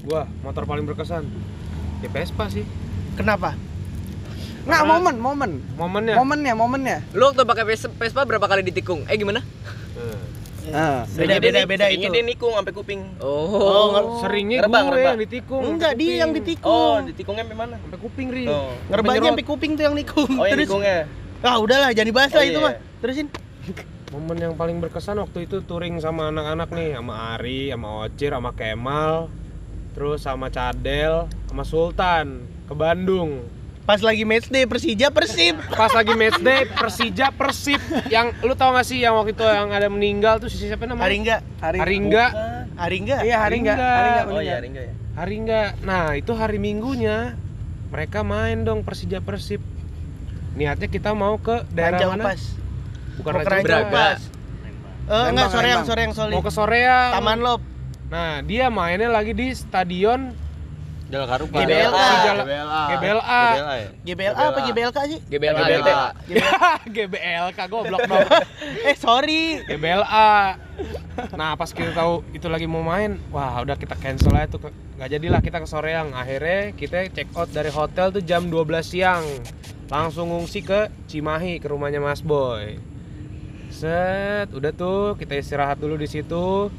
[0.00, 1.26] gua motor paling berkesan
[1.98, 2.64] ya Vespa sih.
[3.14, 3.54] Kenapa?
[4.62, 5.50] Nggak Karena- momen, momen.
[5.74, 6.96] momennya Momennya, momennya.
[7.10, 9.02] lu waktu pakai Ves- Vespa berapa kali ditikung?
[9.06, 9.40] Eh gimana?
[9.40, 10.20] Nah,
[10.68, 11.00] Ah.
[11.08, 12.14] Beda beda beda Seringnya itu.
[12.14, 13.00] dia nikung sampai kuping.
[13.18, 15.08] Oh, seringnya Ngerebang, gue ngerebang.
[15.08, 16.68] yang ditikung Enggak dia yang ditikung.
[16.68, 17.74] Oh ditikungnya sampai mana?
[17.80, 18.44] Sampai kuping ri.
[18.46, 18.76] Oh.
[18.86, 20.28] Ngerebaknya sampai kuping tuh yang nikung.
[20.30, 20.98] Oh yang Terus nikungnya?
[21.40, 22.66] Ah udahlah jangan dibahas Oh, lah itu iya.
[22.68, 22.74] mah.
[23.00, 23.26] Terusin.
[24.08, 28.50] Momen yang paling berkesan waktu itu touring sama anak-anak nih sama Ari sama Ocir sama
[28.52, 29.28] Kemal
[29.92, 33.48] terus sama Cadel sama Sultan ke Bandung.
[33.88, 35.56] Pas lagi match day Persija Persib.
[35.72, 37.80] Pas lagi match day Persija Persib.
[38.12, 41.08] Yang lu tau gak sih yang waktu itu yang ada meninggal tuh si siapa namanya?
[41.08, 41.78] Hari enggak Hari.
[41.80, 42.30] Hari enggak
[42.76, 43.76] Hari enggak Iya, hari enggak.
[43.80, 43.96] Enggak.
[43.96, 44.26] Hari enggak.
[44.28, 44.60] oh iya meninggal.
[44.60, 44.94] ringga ya.
[45.16, 47.40] Hari enggak nah itu hari minggunya
[47.88, 49.64] mereka main dong Persija Persib.
[50.52, 52.24] Niatnya kita mau ke daerah Ranjau mana?
[52.28, 52.40] pas
[53.16, 53.88] bukan Ranjau Ranjau Braga.
[53.96, 54.20] pas
[55.08, 57.10] Eh enggak Lembang, sore yang sore soli mau ke Soreang.
[57.16, 57.64] Taman Lop.
[58.12, 60.36] Nah dia mainnya lagi di stadion
[61.08, 62.08] Jalan Karupa GBLA.
[62.36, 62.82] GBLA.
[62.92, 65.18] GBLA ya GBLA apa GBLK sih?
[65.24, 66.08] GBLA GBLA.
[66.84, 68.28] GBLK goblok dong
[68.84, 70.60] Eh sorry GBLA
[71.34, 75.10] nah pas kita tahu itu lagi mau main wah udah kita cancel aja tuh nggak
[75.10, 79.26] jadilah kita ke Soreang akhirnya kita check out dari hotel tuh jam 12 siang
[79.90, 82.78] langsung ngungsi ke Cimahi ke rumahnya Mas Boy
[83.74, 86.70] set udah tuh kita istirahat dulu di situ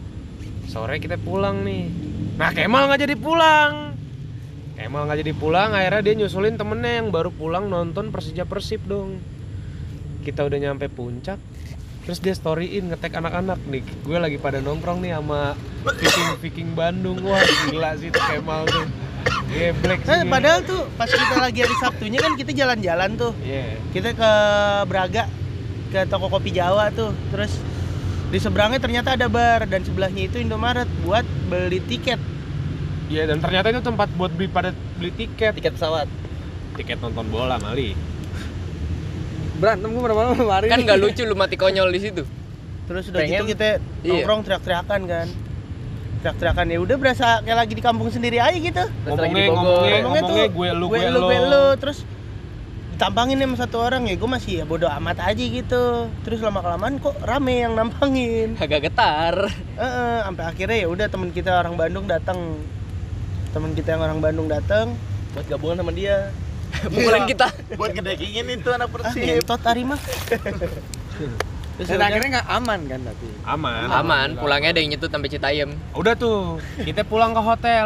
[0.72, 1.92] sore kita pulang nih
[2.40, 3.89] nah Kemal nggak jadi pulang
[4.80, 9.20] Kemal nggak jadi pulang akhirnya dia nyusulin temennya yang baru pulang nonton Persija Persib dong
[10.24, 11.36] kita udah nyampe puncak
[12.08, 17.20] terus dia storyin ngetek anak-anak nih gue lagi pada nongkrong nih sama Viking Viking Bandung
[17.28, 18.88] wah gila sih tuh Kemal tuh
[19.50, 23.34] geblek Nah, sih padahal tuh pas kita lagi hari Sabtunya kan kita jalan-jalan tuh.
[23.42, 23.82] Iya.
[23.92, 24.32] Kita ke
[24.86, 25.24] Braga
[25.90, 27.12] ke toko kopi Jawa tuh.
[27.34, 27.58] Terus
[28.30, 32.22] di seberangnya ternyata ada bar dan sebelahnya itu Indomaret buat beli tiket.
[33.10, 36.06] Iya dan ternyata itu tempat buat beli pada beli tiket Tiket pesawat.
[36.76, 37.92] tiket nonton bola mali
[39.60, 40.70] Berantem gue berapa lama kemarin?
[40.70, 42.24] Kan nggak lucu lu mati konyol di situ.
[42.86, 43.68] Terus udah Pengen- gitu kita
[44.00, 44.24] Iya.
[44.24, 45.28] nongkrong teriak-teriakan kan.
[46.20, 48.84] Teriak-teriakan ya udah berasa kayak lagi di kampung sendiri aja gitu.
[49.04, 52.00] ngomongnya ngomongnya Ngomongnya tuh gue lu gue, lu, lo gue lu terus
[52.94, 55.84] ditampangin sama satu orang ya gue masih ya bodo amat aja gitu
[56.20, 59.48] terus lama kelamaan kok rame yang nampangin Agak getar.
[59.76, 62.64] Heeh, sampai akhirnya ya udah temen kita orang Bandung datang
[63.50, 64.94] temen kita yang orang Bandung datang
[65.34, 66.34] Buat gabungan sama dia.
[66.94, 67.48] Pukulan kita.
[67.78, 69.26] Buat gedekingin itu anak ah persib.
[69.26, 70.00] ngentot hari mah.
[71.78, 73.28] Terus Dan ya akhirnya nggak aman kan tapi.
[73.46, 73.88] aman.
[73.90, 75.70] Aman, pulangnya ada yang nyetut sampai Citayam.
[75.98, 77.86] udah tuh kita pulang ke hotel.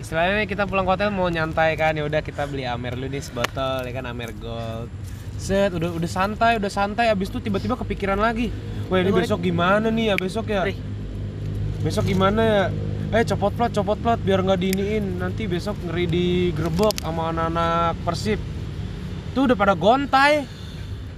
[0.00, 3.24] Istilahnya kita pulang ke hotel mau nyantai kan ya udah kita beli amer lu nih
[3.24, 4.88] sebotol ya kan amer gold.
[5.40, 8.52] Set udah udah santai udah santai abis itu tiba-tiba kepikiran lagi.
[8.92, 10.68] Wah ini besok gimana nih ya besok ya?
[11.80, 12.62] Besok gimana ya
[13.14, 15.22] eh copot plat copot plat biar nggak diiniin.
[15.22, 18.42] Nanti besok ngeri digerebek sama anak-anak persib.
[19.38, 20.42] Tuh udah pada gontai.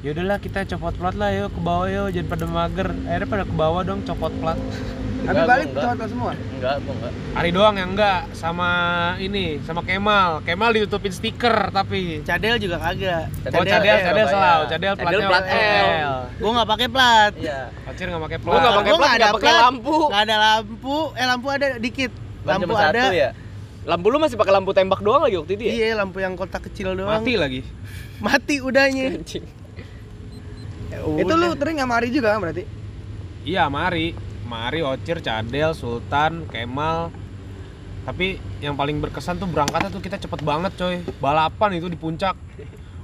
[0.04, 2.12] Ya udahlah kita copot plat lah yuk ke bawah yuk.
[2.12, 2.88] Jangan pada mager.
[3.08, 4.60] Akhirnya pada ke bawah dong copot plat
[5.26, 6.08] Tapi Enggak, balik gua enggak.
[6.08, 6.30] semua.
[6.32, 7.12] Enggak, gua enggak.
[7.34, 8.70] Ari doang yang enggak sama
[9.18, 10.30] ini sama Kemal.
[10.40, 14.26] Kemal ditutupin stiker tapi cadel juga kagak Oh cadel, cadel Surabaya.
[14.28, 15.90] selalu, cadel Cadel platnya plat L.
[16.32, 17.60] gue nggak pakai plat Iya.
[17.82, 18.76] Pacir nggak pakai Gua nggak plat.
[18.76, 19.64] pakai Gua plat, nggak nggak ada pakai plat.
[19.64, 19.96] lampu.
[20.06, 23.30] nggak ada lampu eh lampu ada dikit lampu cuma ada satu ya.
[23.84, 25.72] Lampu lu masih pakai lampu tembak doang lagi waktu itu ya?
[25.72, 27.60] iya lampu yang kotak kecil doang Mati lagi.
[28.18, 29.44] mati udahnya Anjing.
[30.86, 32.62] Ya Itu lu touring sama Ari juga kan berarti?
[33.42, 34.10] Iya, Mari.
[34.46, 37.10] Mari, Ocir, Cadel, Sultan, Kemal.
[38.06, 41.02] Tapi yang paling berkesan tuh berangkatnya tuh kita cepet banget coy.
[41.18, 42.38] Balapan itu di puncak.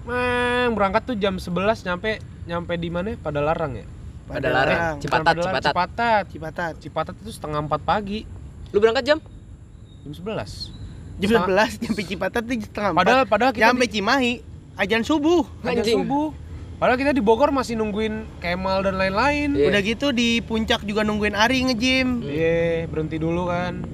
[0.07, 3.18] Meng, berangkat tuh jam 11 nyampe nyampe di mana?
[3.18, 3.87] Pada larang ya?
[4.26, 4.94] Pada larang.
[5.02, 5.62] Cipatat, Cipatat.
[5.66, 6.22] Cipatat.
[6.31, 8.22] Cipatat Cipatat itu setengah 4 pagi.
[8.70, 9.18] Lu berangkat jam?
[10.02, 10.70] Jam 11.
[11.18, 14.33] jam 11 nyampe Cipatat tuh setengah empat Padahal padahal kita nyampe di- Cimahi
[14.74, 15.96] ajan subuh Ajan Anjing.
[16.02, 16.28] subuh.
[16.83, 19.55] Padahal kita di Bogor masih nungguin Kemal dan lain-lain.
[19.55, 19.71] Iya.
[19.71, 23.87] udah gitu di puncak juga nungguin Ari nge-gym Iya, berhenti dulu kan.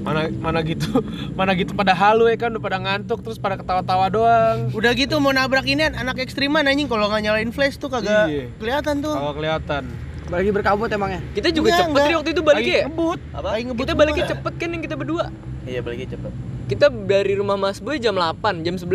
[0.00, 0.86] Mana mana gitu,
[1.34, 4.70] mana gitu pada halu ya kan, udah pada ngantuk terus pada ketawa-tawa doang.
[4.70, 8.46] udah gitu mau nabrak ini anak ekstriman anjing kalau nggak nyalain flash tuh kagak Iya.
[8.56, 9.82] kelihatan tuh Kalau kelihatan.
[10.30, 11.18] Lagi berkabut emangnya.
[11.34, 12.06] Kita juga Enggak, cepet enggak.
[12.06, 12.84] nih waktu itu baliknya ya?
[12.86, 13.18] ngebut.
[13.34, 13.48] Apa?
[13.50, 15.24] Lagi ngebut Kita baliknya cepet kan yang kita berdua
[15.66, 16.32] Iya, baliknya cepet.
[16.70, 18.86] Kita dari rumah Mas Boy jam 8, jam 11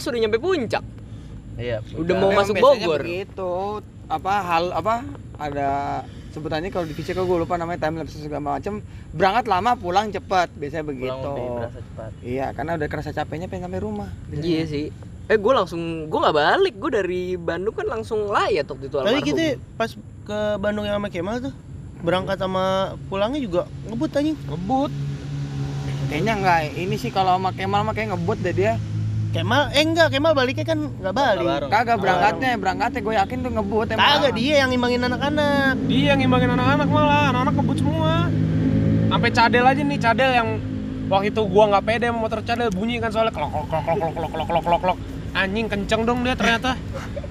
[0.00, 0.80] udah nyampe puncak
[1.62, 1.78] Iya.
[1.94, 3.00] Udah mau masuk Bogor?
[3.06, 3.52] Begitu.
[4.10, 5.06] Apa hal apa
[5.38, 5.68] ada
[6.32, 8.80] sebutannya kalau di fisika gue lupa namanya time lapse segala macam
[9.12, 11.12] berangkat lama pulang cepat biasanya begitu.
[11.12, 12.10] Pulang lebih berasa cepat.
[12.24, 14.86] iya karena udah kerasa capeknya pengen sampai rumah Iya sih.
[15.30, 19.20] Eh gue langsung, gue gak balik, gue dari Bandung kan langsung layat waktu itu tapi
[19.22, 19.92] kita pas
[20.26, 21.54] ke Bandung yang sama Kemal tuh
[22.02, 24.36] berangkat sama pulangnya juga ngebut anjing.
[24.50, 24.92] Ngebut.
[26.10, 28.72] kayaknya enggak ini sih kalau sama Kemal mah kayak ngebut deh dia
[29.32, 33.86] Kemal eh enggak Kemal baliknya kan nggak balik kagak berangkatnya berangkatnya gue yakin tuh ngebut
[33.96, 38.14] emang kagak dia yang imbangin anak-anak Dia yang ngimbangin anak-anak malah, anak-anak ngebut semua.
[39.12, 40.48] Sampai cadel aja nih, cadel yang
[41.08, 43.96] waktu itu gua nggak pede sama motor cadel bunyi kan soalnya klok klok klok klok
[43.98, 44.98] klok klok klok klok klok klok.
[45.32, 46.76] Anjing kenceng dong dia ternyata.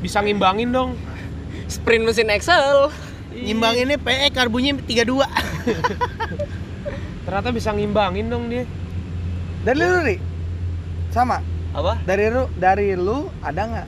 [0.01, 0.97] Bisa ngimbangin dong.
[1.69, 2.91] Sprint mesin Excel
[3.31, 5.07] nyimbanginnya PE karbunnya 32
[7.25, 8.67] Ternyata bisa ngimbangin dong dia.
[9.61, 10.17] dari lu Ri
[11.13, 11.37] sama
[11.71, 11.93] Apa?
[12.03, 13.87] dari lu dari lu ada nggak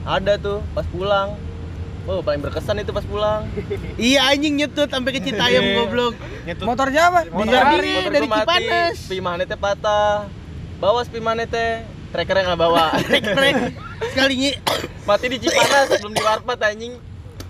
[0.00, 1.36] Ada tuh pas pulang.
[2.04, 3.44] Oh, paling berkesan itu pas pulang.
[4.00, 6.64] iya anjing nyetut sampai ke Citayam goblok Nyetut.
[6.64, 7.52] motor siapa Motor
[8.08, 10.24] dari mati, Cipanas Spi magnetnya patah.
[10.78, 12.96] Bawa spi magnetnya, trackernya nggak bawa.
[13.36, 13.76] Krek
[14.08, 14.50] sekalinya
[15.08, 16.96] mati di Cipanas sebelum di Warpat anjing.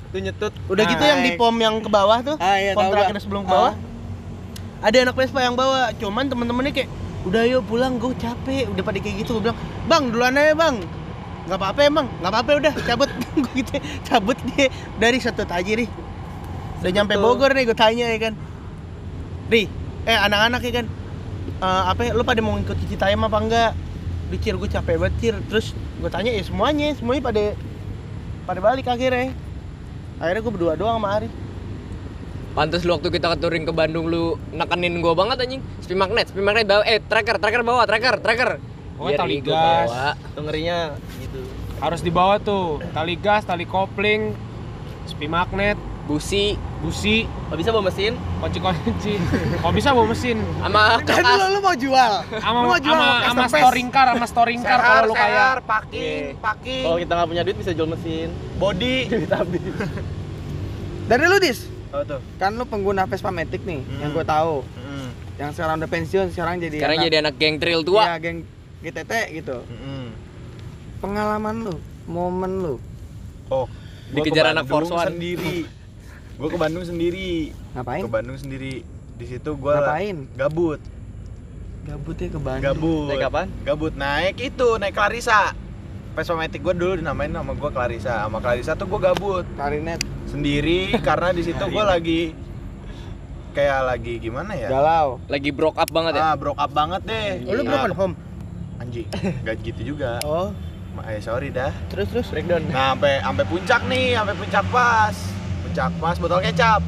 [0.09, 0.53] Tuh nyetut.
[0.67, 3.47] udah gitu yang di pom yang ke bawah tuh ah iya pom terakhir sebelum ke
[3.47, 3.55] Ah.
[3.55, 3.75] bawah
[4.81, 6.89] ada anak Vespa yang bawa cuman temen-temennya kayak
[7.29, 8.01] udah yuk pulang.
[8.01, 8.67] Gue capek.
[8.73, 10.77] Udah pada kayak gitu gue bilang bang duluan aja bang.
[11.49, 13.11] Nggak apa-apa emang nggak apa-apa udah cabut.
[13.39, 13.73] Gue gitu
[14.05, 14.69] cabut dia
[15.01, 15.89] dari satu aja nih
[16.85, 17.15] udah nyampe.
[17.17, 18.35] Bogor nih gue tanya ya kan.
[19.49, 19.65] Ri
[20.05, 20.87] eh anak-anak ya kan
[21.61, 23.73] eh, apa ya, lu pada mau ngikut Citayam apa enggak?
[24.29, 27.45] Dicir gue capek banget cir terus gue tanya ya semuanya semuanya pada
[28.45, 29.33] pada balik akhirnya.
[30.21, 31.33] Akhirnya gue berdua doang sama Arif
[32.59, 35.63] Pantes lu waktu kita ke touring ke Bandung lu nekenin gua banget anjing.
[35.79, 38.59] Speed magnet, speed magnet bawa eh tracker, tracker bawa, tracker, tracker.
[38.99, 39.87] Oh, Biar tali gas.
[39.87, 40.19] bawa.
[40.19, 40.79] Itu ngerinya
[41.23, 41.39] gitu.
[41.79, 44.35] Harus dibawa tuh tali gas, tali kopling,
[45.07, 45.79] spi magnet,
[46.11, 48.19] Busi busi, Oh, bisa bawa mesin?
[48.43, 49.23] kunci-kunci.
[49.63, 50.43] Kalau bisa bawa mesin.
[50.59, 52.13] sama Kan lu, lu mau jual.
[52.43, 56.83] Sama Lu mau jual sama storing car, sama storing car kalau lu kayak packing, packing,
[56.83, 58.35] Kalau kita nggak punya duit bisa jual mesin.
[58.59, 58.97] body.
[59.07, 59.63] Duit habis.
[61.07, 62.21] Dari lu dis, Oh tuh.
[62.37, 63.99] kan lu pengguna Vespa Matic nih, Hmm.
[63.99, 64.61] yang gue tahu.
[64.77, 68.03] Mm, Yang sekarang udah pensiun, sekarang jadi sekarang anak- jadi anak geng trail tua.
[68.05, 68.39] Iya, geng
[68.81, 69.57] GTT gitu.
[69.63, 70.09] mm.
[70.99, 71.75] Pengalaman lu,
[72.05, 72.75] momen lu.
[73.49, 73.65] Oh,
[74.11, 75.09] Dikejar ke anak Bandung Force One.
[75.11, 75.57] sendiri.
[76.35, 77.31] Gue ke Bandung sendiri.
[77.73, 78.03] Ngapain?
[78.03, 78.83] Ke Bandung sendiri.
[79.15, 80.17] Di situ gue Ngapain?
[80.35, 80.81] gabut.
[81.85, 82.65] Gabut ya ke Bandung.
[82.69, 83.09] Gabut.
[83.09, 83.47] Naik kapan?
[83.63, 85.55] Gabut naik itu, naik Clarissa.
[86.13, 88.27] Vespa Matic gue dulu dinamain sama gue Clarissa.
[88.27, 90.03] Sama Clarissa tuh gue gabut Klarinet.
[90.29, 92.21] Sendiri karena di situ gue lagi
[93.51, 94.69] kayak lagi gimana ya?
[94.69, 95.19] Galau.
[95.27, 96.23] Lagi broke up banget ya.
[96.23, 97.29] Ah, broke up banget deh.
[97.43, 98.15] oh, lu Nah, broken home
[98.79, 99.09] Anjing,
[99.43, 100.23] gak gitu juga.
[100.29, 100.55] oh
[100.95, 101.75] Ma- Eh sorry dah.
[101.89, 102.63] terus terus Breakdown.
[102.67, 105.15] Nah, sampai sampai puncak nih, sampai puncak pas.
[105.61, 106.81] Puncak pas botol kecap.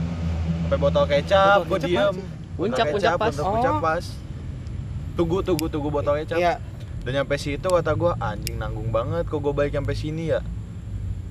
[0.62, 2.14] Sampai botol kecap, gue diem.
[2.54, 3.34] Puncak, puncak pas.
[3.34, 3.82] Puncak Oh.
[3.82, 4.04] pas.
[5.14, 6.38] Tunggu, tunggu, tunggu botol kecap.
[6.38, 6.62] Iya.
[7.00, 10.40] Dan nyampe situ kata gue anjing nanggung banget kok gue balik sampai sini ya.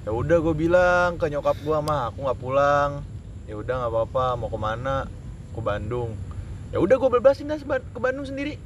[0.09, 3.05] Ya udah gue bilang ke nyokap gue mah aku nggak pulang.
[3.45, 5.05] Ya udah nggak apa-apa mau ke mana?
[5.53, 6.17] Ke Bandung.
[6.73, 8.57] Ya udah gue bebasin dah ke Bandung sendiri.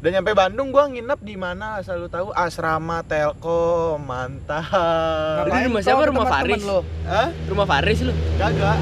[0.00, 5.44] Dan nyampe Bandung gue nginep di mana asal lu tahu asrama Telkom mantap.
[5.44, 6.00] Lu di rumah siapa?
[6.08, 6.64] Rumah Faris?
[6.64, 6.80] Lo.
[7.04, 7.28] Hah?
[7.28, 8.16] Rumah Faris lu.
[8.40, 8.80] Kagak.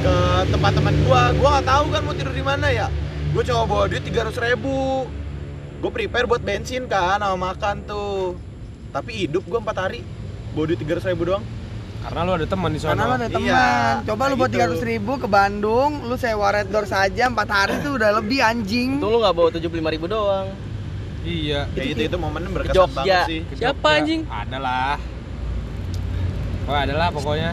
[0.00, 0.16] Ke
[0.48, 2.88] tempat teman gua, gua nggak tahu kan mau tidur di mana ya.
[3.36, 5.04] Gua coba bawa duit 300 ribu.
[5.84, 8.32] Gue prepare buat bensin kan sama makan tuh.
[8.96, 10.16] Tapi hidup gua 4 hari.
[10.50, 11.44] Bawa duit 300 ribu doang.
[11.98, 13.14] karena lu ada teman di Karena lu sana.
[13.18, 14.06] ada Iya, teman.
[14.06, 14.54] Coba lu kayak buat gitu.
[14.54, 18.38] tiga ratus ribu ke Bandung, lu sewa red door saja empat hari tuh udah lebih
[18.38, 18.96] anjing.
[18.96, 20.46] Untung lu nggak bawa 75 ribu doang.
[21.20, 21.66] Iya.
[21.68, 22.96] Ya itu itu momen berkesan Jogja.
[22.96, 23.40] banget sih.
[23.42, 23.98] Ke Siapa Jogja.
[23.98, 24.20] anjing?
[24.24, 24.96] Ada lah.
[26.64, 27.50] Oh, ada lah pokoknya.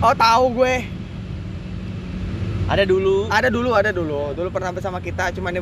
[0.00, 0.74] Oh tahu gue.
[2.66, 3.28] Ada dulu.
[3.28, 4.32] Ada dulu, ada dulu.
[4.32, 5.60] Dulu pernah bersama kita, cuman dia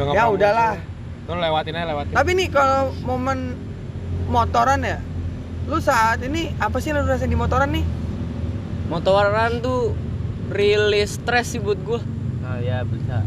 [0.00, 0.74] nggak Ya udahlah.
[1.30, 2.14] Tuh lewatin aja lewatin.
[2.18, 3.54] Tapi nih kalau momen
[4.26, 4.98] motoran ya,
[5.70, 7.86] lu saat ini apa sih yang lu rasain di motoran nih?
[8.90, 9.94] Motoran tuh
[10.50, 12.02] rilis stres sih buat gua.
[12.42, 13.22] Nah, ya bisa.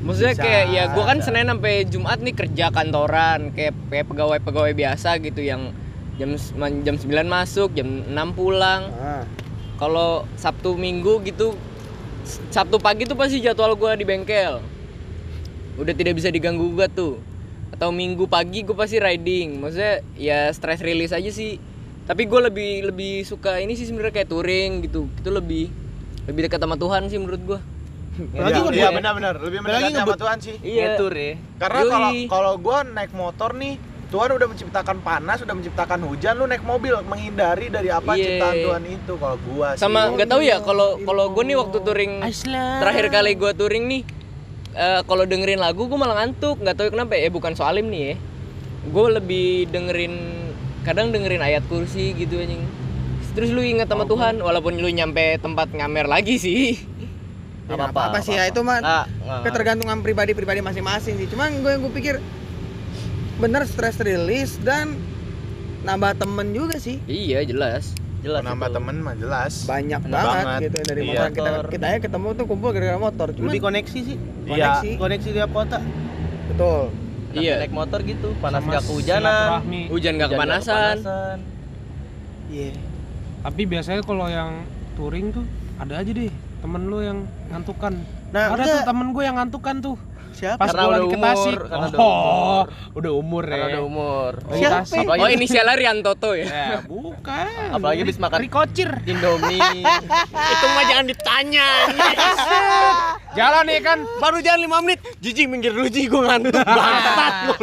[0.00, 1.28] Maksudnya Bisa, kayak ya gua kan bisa.
[1.28, 5.76] Senin sampai Jumat nih kerja kantoran kayak kayak pegawai-pegawai biasa gitu yang
[6.16, 6.32] jam
[6.88, 8.88] jam 9 masuk, jam 6 pulang.
[8.96, 9.28] Ah.
[9.76, 11.52] Kalau Sabtu Minggu gitu
[12.48, 14.64] Sabtu pagi tuh pasti jadwal gua di bengkel.
[15.76, 17.20] Udah tidak bisa diganggu gugat tuh.
[17.72, 19.58] Atau Minggu pagi gue pasti riding.
[19.58, 21.56] Maksudnya ya stress release aja sih.
[22.02, 25.08] Tapi gue lebih lebih suka ini sih sebenarnya kayak touring gitu.
[25.14, 25.72] Itu lebih
[26.22, 27.60] lebih dekat sama Tuhan sih menurut gua.
[28.36, 28.90] Lagi Iya, ngebut iya ya?
[28.92, 30.18] benar-benar lebih mendekati sama ngebut.
[30.20, 30.54] Tuhan sih.
[30.60, 30.84] Iya.
[30.86, 31.32] Ngetur ya.
[31.58, 33.74] Karena kalau kalau gua naik motor nih
[34.12, 38.24] Tuhan udah menciptakan panas, udah menciptakan hujan, lu naik mobil menghindari dari apa Iya.
[38.28, 39.12] ciptaan Tuhan itu.
[39.16, 39.80] Kalau gua sih.
[39.80, 42.12] Sama nggak tahu ya kalau kalau gue nih waktu touring
[42.52, 44.02] terakhir kali gue touring nih
[44.74, 46.58] eh, kalau dengerin lagu gue malah ngantuk.
[46.58, 48.14] Nggak tahu kenapa ya bukan soalim nih ya.
[48.88, 50.14] Gue lebih dengerin
[50.82, 52.62] kadang dengerin ayat kursi gitu anjing.
[53.32, 56.76] Terus lu ingat sama Tuhan walaupun lu nyampe tempat ngamer lagi sih.
[57.64, 59.06] Ya, Nggak apa, apa sih ya itu mah nggak.
[59.46, 61.30] ketergantungan pribadi-pribadi masing-masing sih.
[61.30, 62.14] Cuman gue yang gue pikir
[63.38, 64.98] bener stress release dan
[65.82, 67.02] nambah temen juga sih.
[67.06, 67.90] iya jelas
[68.22, 68.76] Jelas nambah itu.
[68.76, 69.52] temen mah jelas.
[69.64, 70.60] Banyak banget, banget.
[70.62, 71.10] gitu dari Iya.
[71.10, 73.26] motor kita kita aja ketemu tuh kumpul gara-gara motor.
[73.30, 74.46] Cuman lebih koneksi sih Iya.
[74.46, 74.90] koneksi.
[74.96, 75.78] koneksi tiap kota
[76.44, 76.80] Betul.
[77.32, 77.54] Nah, Iya.
[77.58, 79.48] Naik motor gitu, panas Sama nggak kehujanan.
[79.88, 80.96] hujan gak kepanasan
[82.46, 82.76] iya
[83.40, 85.42] Tapi biasanya kalau yang touring tuh
[85.74, 86.30] ada aja deh
[86.60, 87.90] temen lu yang ngantukan.
[88.30, 88.70] Nah, ada enggak.
[88.70, 89.96] tuh temen gue yang ngantukan tuh.
[90.32, 91.58] Siapa Pas Karena udah umur, Tasik.
[91.62, 92.64] karena udah oh, umur.
[92.92, 93.68] udah umur Karena ya.
[93.68, 94.32] udah umur.
[94.50, 94.78] Siapa?
[94.82, 97.46] Apalagi, oh inisialnya Riantoto ya Ya, bukan.
[97.70, 98.90] apalagi habis makan Rikocir.
[99.02, 99.60] Indomie.
[100.52, 101.66] itu mah jangan ditanya
[103.38, 103.98] Jalan ya kan.
[104.18, 107.56] baru jalan 5 menit jijik minggir dulu jijik gue ngantuk bangsat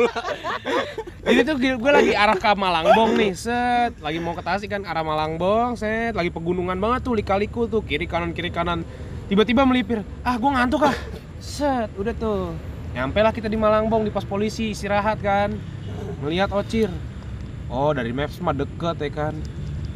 [1.22, 3.94] Ini tuh gue lagi arah ke Malangbong nih, set.
[4.00, 6.12] Lagi mau ke Tasik kan arah Malangbong, set.
[6.12, 8.82] Lagi pegunungan banget tuh, lika-liku tuh, kiri kanan kiri kanan.
[9.28, 10.02] Tiba-tiba melipir.
[10.22, 10.96] Ah, gue ngantuk ah.
[11.40, 12.52] Set, udah tuh.
[12.92, 15.56] Nyampe lah kita di Malangbong di pos polisi istirahat kan.
[16.20, 16.92] Melihat Ocir.
[17.72, 19.36] Oh, dari Maps mah deket ya kan.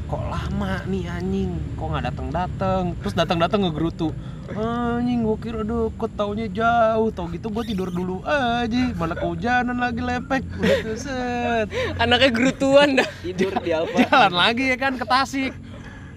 [0.07, 1.51] Kok lama nih anjing?
[1.75, 2.83] Kok nggak datang-datang?
[3.03, 4.15] Terus datang-datang ngegerutu.
[4.53, 10.03] Anjing gua kira deket taunya jauh Tau gitu gua tidur dulu aja Mana kehujanan lagi
[10.03, 13.07] lepek Udah tuh set Anaknya gerutuan dah.
[13.23, 14.03] Tidur di apa?
[14.03, 15.55] Jalan lagi ya kan ke Tasik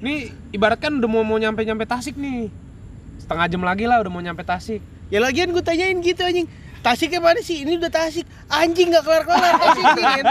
[0.03, 2.51] Nih ibaratkan udah mau mau nyampe-nyampe Tasik nih
[3.23, 6.47] Setengah jam lagi lah udah mau nyampe Tasik Ya lagian gue tanyain gitu anjing.
[6.83, 7.67] Tasiknya mana sih?
[7.67, 8.23] Ini udah tasik.
[8.47, 10.23] Anjing nggak kelar-kelar tasik nih.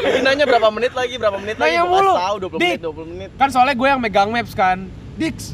[0.00, 1.76] Ini nanya berapa menit lagi, berapa menit lagi?
[1.76, 2.12] Nanya mulu.
[2.16, 2.60] tahu 20 Dik.
[2.60, 3.30] menit, 20 menit.
[3.36, 4.88] Kan soalnya gue yang megang maps kan
[5.20, 5.52] Dix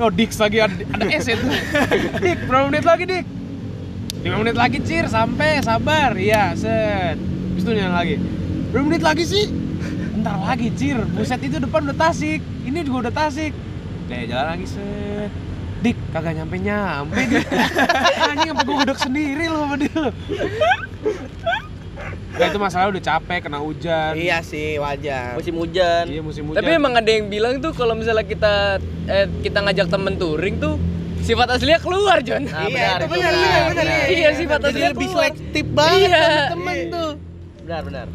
[0.00, 1.44] Oh Dix lagi ada, ada S itu
[2.24, 3.24] Dik berapa menit lagi Dik?
[4.24, 8.16] 5 menit lagi Cir sampai sabar Iya set Habis itu lagi
[8.72, 9.46] Berapa menit lagi sih?
[10.16, 13.52] Bentar lagi Cir Buset itu depan udah Tasik Ini juga udah Tasik
[14.08, 15.30] Kayak jalan lagi set
[15.84, 17.44] Dik kagak nyampe-nyampe Dik
[18.32, 20.10] Anjing sampai gue gedek sendiri loh sama dia lo
[22.34, 25.38] Nah itu masalah udah capek kena hujan Iya sih wajar.
[25.38, 26.04] Musim hujan.
[26.08, 29.86] Iya musim hujan Tapi emang ada yang bilang tuh kalau misalnya kita eh, kita ngajak
[29.86, 30.74] temen touring tuh
[31.20, 32.44] sifat aslinya keluar, John.
[32.44, 34.04] Nah, iya, itu itu benar, benar, benar, iya.
[34.10, 35.16] Iya, sifat Jadi aslinya lebih keluar.
[35.16, 36.20] selektif banget Iya.
[36.20, 37.10] temen-temen tuh.
[37.64, 38.06] Benar, benar.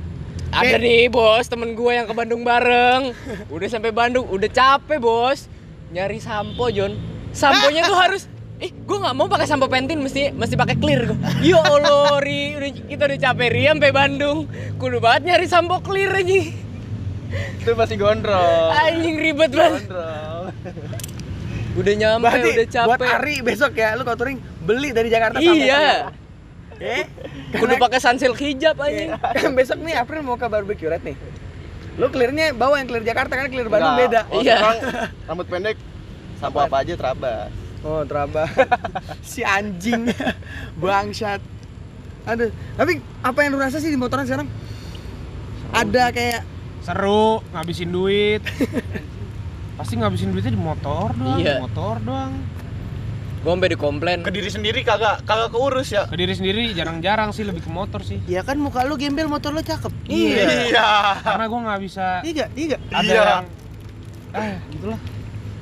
[0.49, 3.01] Ada nih bos, temen gue yang ke Bandung bareng.
[3.49, 5.49] Udah sampai Bandung, udah capek bos.
[5.89, 6.93] Nyari sampo John.
[7.31, 8.23] Samponya tuh harus
[8.59, 11.15] Eh, gue nggak mau pakai sampo pentin, mesti mesti pakai clear gue.
[11.39, 14.51] Ya Allah, ri, udah, kita udah capek ri sampai Bandung.
[14.75, 16.43] Kudu banget nyari sampo clear aja.
[17.55, 18.67] Itu masih gondrong.
[18.75, 19.87] Anjing ribet banget.
[19.87, 20.43] Gondrong.
[21.71, 22.87] Udah nyampe, Berarti udah capek.
[22.89, 25.79] buat Ari besok ya lu kalau touring beli dari Jakarta sampai Iya.
[26.79, 27.03] Eh,
[27.55, 29.15] Kudu pakai sunsilk hijab anjing.
[29.15, 31.15] kan besok nih April mau ke barbecue red nih.
[31.95, 34.27] Lu clearnya bawa yang clear Jakarta kan clear Bandung beda.
[34.27, 34.35] Enggak.
[34.35, 34.57] Oh, Iya.
[35.27, 35.79] rambut pendek.
[36.39, 37.51] Sampo apa aja terabas.
[37.79, 38.47] Oh, teraba.
[39.21, 40.07] si anjing.
[40.81, 41.39] Bangsat.
[42.25, 44.47] Aduh, tapi apa yang lu rasa sih di motoran sekarang?
[45.69, 46.41] Ada kayak
[46.79, 48.39] seru ngabisin duit
[49.77, 51.59] pasti ngabisin duitnya di motor doang Iya.
[51.59, 52.33] motor doang
[53.39, 54.19] Gue sampai dikomplain.
[54.19, 56.03] Ke diri sendiri kagak kagak keurus ya.
[56.03, 59.51] ke diri sendiri jarang-jarang sih lebih ke motor sih ya kan muka lu gembel motor
[59.51, 59.91] lu cakep.
[60.05, 60.73] Iya.
[61.21, 62.75] karena gue nggak bisa Tiga, tiga.
[62.89, 63.21] ada Iya.
[63.21, 63.45] yang
[64.31, 64.99] eh gitulah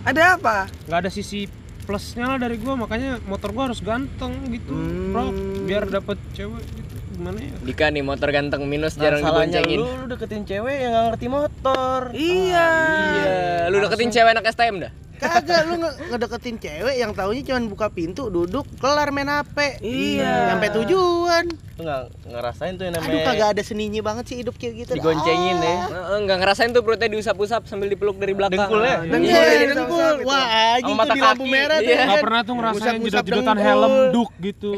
[0.08, 0.72] Ada apa?
[0.88, 1.52] nggak ada sisi
[1.84, 5.12] plusnya lah dari gue makanya motor gue harus ganteng gitu Hmm.
[5.12, 5.32] bro
[5.64, 9.80] biar dapet cewek gitu gimana ya Dika nih motor ganteng minus Nah, jarang salahnya diboncengin.
[9.80, 12.00] lu, lu deketin cewek yang gak ngerti motor.
[12.12, 12.70] Iya.
[13.18, 13.36] Iya,
[13.68, 14.92] lu deketin cewek anak STM dah.
[15.18, 19.82] Kagak lu nge- ngedeketin cewek yang taunya cuma buka pintu, duduk, kelar main HP.
[19.82, 20.54] Iya.
[20.54, 21.46] Sampai tujuan.
[21.78, 24.92] Lu gak ngerasain tuh yang namanya Aduh kagak ada seninya banget sih hidup kayak gitu.
[24.94, 25.78] digoncengin ya.
[25.86, 28.66] Heeh, nggak ngerasain tuh perutnya diusap-usap sambil dipeluk dari belakang.
[28.66, 28.96] Dengkulnya.
[28.96, 29.74] Ah, Dengkul, Iya.
[29.74, 30.16] dengkul.
[30.26, 31.86] Wah, anjing tuh di lampu merah tuh.
[31.86, 31.96] Iya.
[31.96, 32.06] kan.
[32.08, 33.58] nggak pernah tuh ngerasain dengkul.
[33.58, 34.74] helm duk gitu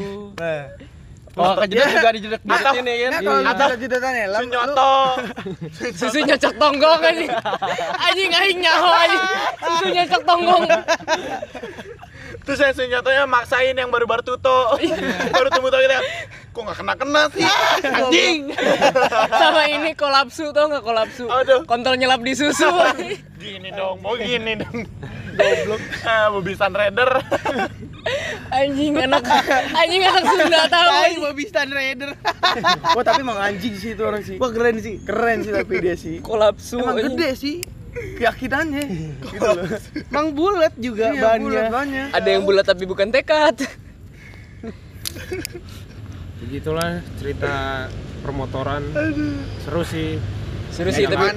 [1.40, 3.12] Kalau kejedot juga dijedek-jedekin ya kan.
[3.16, 4.96] Ya kalau ada jedotan helm, lu Sunyoto.
[5.96, 7.32] Susu nyocok tonggong anjing.
[7.96, 9.24] Anjing aing nyaho anjing.
[9.64, 10.64] Susu nyocok tonggong.
[12.44, 14.76] Terus yang sunyotonya maksain yang baru-baru tuto.
[15.32, 16.02] baru tumbuh tuh kita.
[16.50, 17.46] Kok nggak kena-kena sih?
[17.88, 18.40] Anjing.
[19.32, 21.30] Sama ini kolapsu tau nggak kolapsu?
[21.30, 21.64] Aduh.
[21.64, 22.68] Kontol nyelap di susu.
[23.40, 24.84] Gini dong, mau gini dong.
[25.40, 25.82] Goblok.
[26.04, 27.10] Ah, mobisan Raider.
[28.60, 29.24] anjing anak
[29.76, 30.90] anjing anak Sunda tahu.
[30.90, 32.10] Tai Stan Raider.
[32.96, 34.36] Wah, tapi emang anjing sih itu orang sih.
[34.40, 35.00] Wah, keren sih.
[35.04, 36.20] Keren sih tapi dia sih.
[36.20, 36.80] Kolapsu.
[36.82, 37.16] Emang anjing.
[37.16, 37.56] gede sih
[37.90, 38.84] keyakinannya
[39.34, 39.66] gitu loh.
[40.14, 41.64] Emang bulat juga Iya, bannya.
[41.72, 42.04] bannya.
[42.14, 43.66] Ada yang bulat tapi bukan tekad.
[46.40, 47.86] begitulah cerita
[48.24, 48.82] permotoran
[49.62, 50.18] seru sih
[50.72, 51.36] Seru sih tapi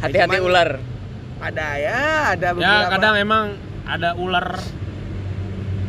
[0.00, 0.80] hati-hati ular.
[1.40, 2.00] Ada ya,
[2.30, 2.90] ada ya beberapa.
[2.92, 3.44] kadang emang
[3.82, 4.60] ada ular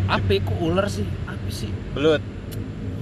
[0.08, 2.24] apa kok ular sih apa sih Belut.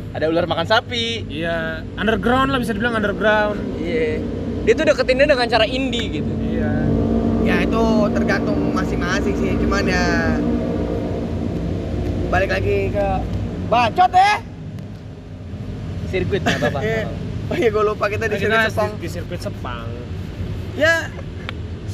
[0.10, 1.30] Ada ular makan sapi.
[1.30, 4.18] iya underground lah bisa dibilang underground Iya.
[4.60, 6.32] Dia tuh deketinnya dengan cara indie gitu.
[6.44, 6.74] iya
[7.42, 7.82] Ya itu
[8.12, 10.38] tergantung masing-masing sih, cuman ya
[12.30, 13.08] balik lagi ke
[13.68, 14.34] bacot ya.
[16.08, 16.80] Sirkuit nggak apa-apa.
[16.88, 17.06] Eh,
[17.50, 18.92] Oh iya gue lupa kita di sini di- Sepang.
[18.96, 19.90] di sirkuit Sepang
[20.78, 21.10] Ya,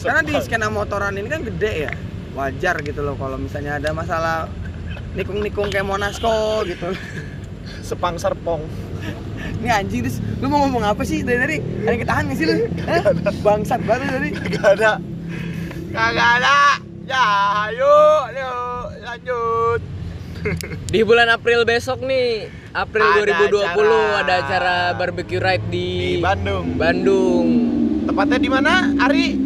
[0.04, 1.94] karena di skena motoran ini kan gede ya.
[2.36, 4.52] Wajar gitu loh kalau misalnya ada masalah
[5.16, 6.92] nikung-nikung kayak Monasco gitu.
[7.80, 8.66] Sepang serpong.
[9.62, 11.58] Ini anjing terus lu mau ngomong apa sih dari tadi?
[11.62, 12.56] Ada yang ketahan gak sih lu?
[13.46, 14.30] Bangsat banget tadi.
[14.52, 14.92] Gak ada.
[15.96, 16.58] Kagak ada.
[17.06, 17.26] Ya,
[17.70, 17.96] ayo,
[18.34, 18.54] ayo,
[19.06, 19.80] lanjut.
[20.94, 24.20] Di bulan April besok nih, April Ada 2020 acara.
[24.20, 26.74] ada acara barbecue ride di, Di Bandung.
[26.74, 27.46] Bandung.
[28.10, 29.45] Tepatnya di mana, Ari?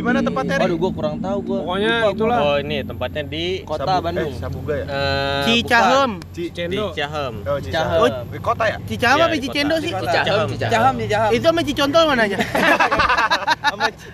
[0.00, 0.56] Di mana tempatnya?
[0.56, 1.58] Waduh, gua kurang tahu gua.
[1.60, 2.14] pokoknya Lupa gua.
[2.16, 4.32] itulah Oh, ini tempatnya di kota Sabu- Bandung.
[4.32, 4.84] Eh, Sabuga ya?
[4.88, 6.10] Eh, Cicahem.
[6.16, 6.32] Ci bukan.
[6.32, 7.34] Di Cendo Cicahem.
[7.44, 7.98] Oh, Cicahem.
[8.00, 8.76] Oh, di kota ya?
[8.88, 9.92] Cicahem Iya, apa di Cicendo sih?
[9.92, 10.00] Di.
[10.00, 10.48] Cicahem, Cicahem.
[10.56, 10.94] Cicahem.
[10.96, 11.30] Cicahem.
[11.36, 12.38] Itu sama Cicontol mananya?
[13.70, 14.08] Sama Ci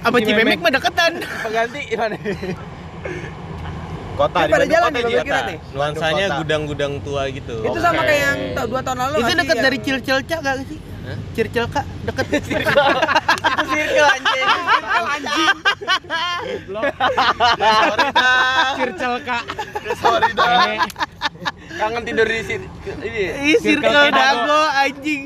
[0.00, 1.12] Sama Cimemek mah deketan.
[1.18, 2.16] pengganti mana?
[4.12, 5.58] Kota Ini di pada jalan kota nih.
[5.74, 7.54] Nuansanya gudang-gudang tua gitu.
[7.58, 10.78] Itu sama kayak yang tau, dua tahun lalu Itu dekat dari Cilcelca gak sih?
[11.32, 15.56] Circelka deket Circle anjing.
[16.64, 18.32] Florida.
[18.76, 19.42] Circle kak.
[19.98, 20.50] Florida.
[21.72, 22.66] Kangen tidur di sini.
[23.02, 23.24] Ini.
[23.58, 25.22] Circle Dago anjing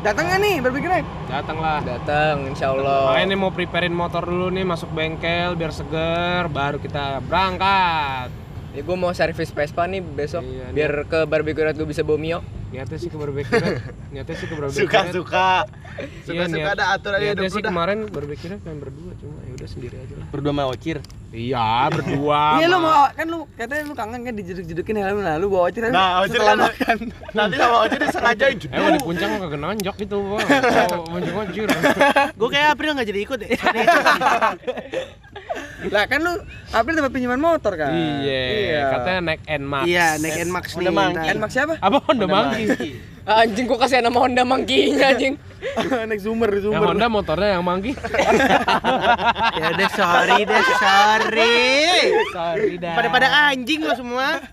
[0.00, 0.90] Datang nggak nih berpikir
[1.28, 1.80] Datang lah.
[1.80, 3.08] Datang insya Allah.
[3.08, 8.28] Makanya nih mau preparein motor dulu nih masuk bengkel biar seger baru kita berangkat.
[8.74, 10.72] Ya gue mau servis Vespa nih besok Iya, nih.
[10.74, 12.40] biar ke barbecue red gue bisa bawa Mio.
[12.74, 13.54] Niatnya sih ke barbecue
[14.10, 15.50] Niatnya sih ke barbecue Suka-suka.
[15.94, 17.70] Iya, Suka-suka niat- ada aturan hidup Niatnya sih udah.
[17.70, 20.26] kemarin barbecue pengen berdua cuma ya udah sendiri aja lah.
[20.28, 20.98] Berdua sama Ocir
[21.30, 22.42] Iya, berdua.
[22.58, 26.10] Iya lu mau kan lu katanya lu kangen kan dijeduk-jedukin helm lalu bawa aja Nah,
[26.20, 26.98] Ojir kan
[27.38, 30.42] nanti sama Ojir disengajain Eh, mau di puncak mah kagak nanjak gitu, Bang.
[30.90, 31.66] Mau moncong-moncong.
[32.34, 33.50] Gue kayak April gak jadi ikut ya
[35.90, 36.32] Lah kan lu
[36.70, 37.92] April dapat pinjaman motor kan?
[37.92, 39.84] Iya, katanya naik Nmax.
[39.84, 40.88] Iya naik Nmax nih.
[41.34, 41.74] Nmax siapa?
[41.78, 42.64] Apa Honda Monkey?
[43.24, 45.40] Anjing kok kasih nama Honda Mangkinya anjing.
[46.12, 46.92] naik Zoomer, Yang Zoomer.
[46.92, 47.96] Honda motornya yang Monkey.
[49.54, 51.56] Ya udah sorry deh sorry
[52.28, 52.92] Sorry dah.
[52.92, 54.44] Pada-pada anjing lo semua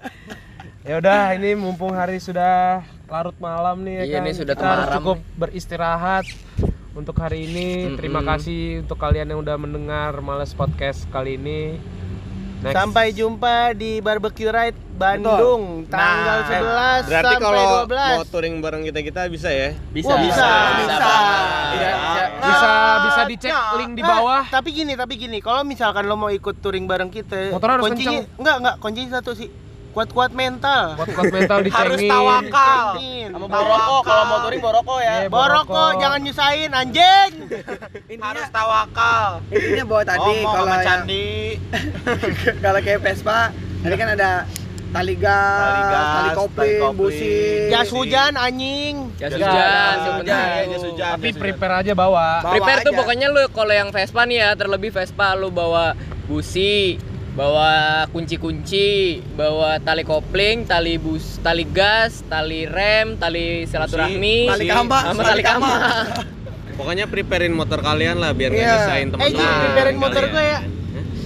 [0.81, 4.21] Ya udah, ini mumpung hari sudah larut malam nih ya Iya, kan.
[4.23, 6.25] nih sudah Kita harus cukup beristirahat
[6.91, 7.95] untuk hari ini.
[7.95, 11.79] Terima kasih untuk kalian yang udah mendengar Males Podcast kali ini.
[12.61, 12.77] Next.
[12.77, 18.83] Sampai jumpa di Barbecue Ride Bandung Tanggal 11 Berarti sampai kalau 12 mau touring bareng
[18.85, 19.73] kita kita bisa ya?
[19.89, 20.45] Bisa, bisa,
[20.77, 21.09] bisa.
[21.73, 21.93] Iya,
[22.37, 22.71] bisa
[23.01, 24.45] bisa dicek link di bawah.
[24.45, 28.21] Tapi gini, tapi gini, kalau misalkan lo mau ikut touring bareng kita, Motor harus kuncinya
[28.37, 29.49] enggak enggak, kuncinya satu sih.
[29.91, 30.95] Kuat-kuat mental.
[30.95, 32.09] Kuat-kuat mental Harus dicengin.
[32.09, 32.85] tawakal.
[32.95, 33.29] Cengin.
[33.29, 35.15] Sama boroko, kalau mau touring boroko ya.
[35.17, 37.31] Iya, Boroko, jangan nyusahin anjing.
[38.11, 39.27] Intinya Harus tawakal.
[39.49, 41.29] intinya bawa tadi Ngomong kalau sama yang- Candi.
[42.63, 43.39] kalau kayak Vespa
[43.81, 44.31] tadi kan ada
[44.91, 46.97] tali gas, Tali gas, tali tali kopling, kopling.
[46.97, 47.35] busi.
[47.67, 48.95] Jas hujan anjing.
[49.15, 50.43] Jas Jas hujan, hujan, sebentar.
[50.45, 51.11] iya, jas hujan.
[51.15, 52.27] Tapi prepare aja bawa.
[52.39, 52.99] Bawa Prepare tuh aja.
[52.99, 56.99] pokoknya lu kalau yang Vespa nih ya, terlebih Vespa lu bawa busi,
[57.31, 57.71] bawa
[58.11, 58.89] kunci-kunci,
[59.33, 65.39] bawa tali kopling, tali bus, tali gas, tali rem, tali silaturahmi, Tali kamba, sama tali
[65.41, 65.71] kamba.
[66.75, 68.73] Pokoknya preparein motor kalian lah biar nggak Iya.
[68.75, 69.37] nyesain Eh, teman-teman.
[69.37, 70.59] jangan preparein motor gue ya.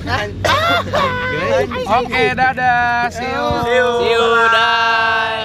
[1.98, 3.10] Oke, dadah.
[3.10, 3.48] See you.
[3.66, 5.36] See you, dah.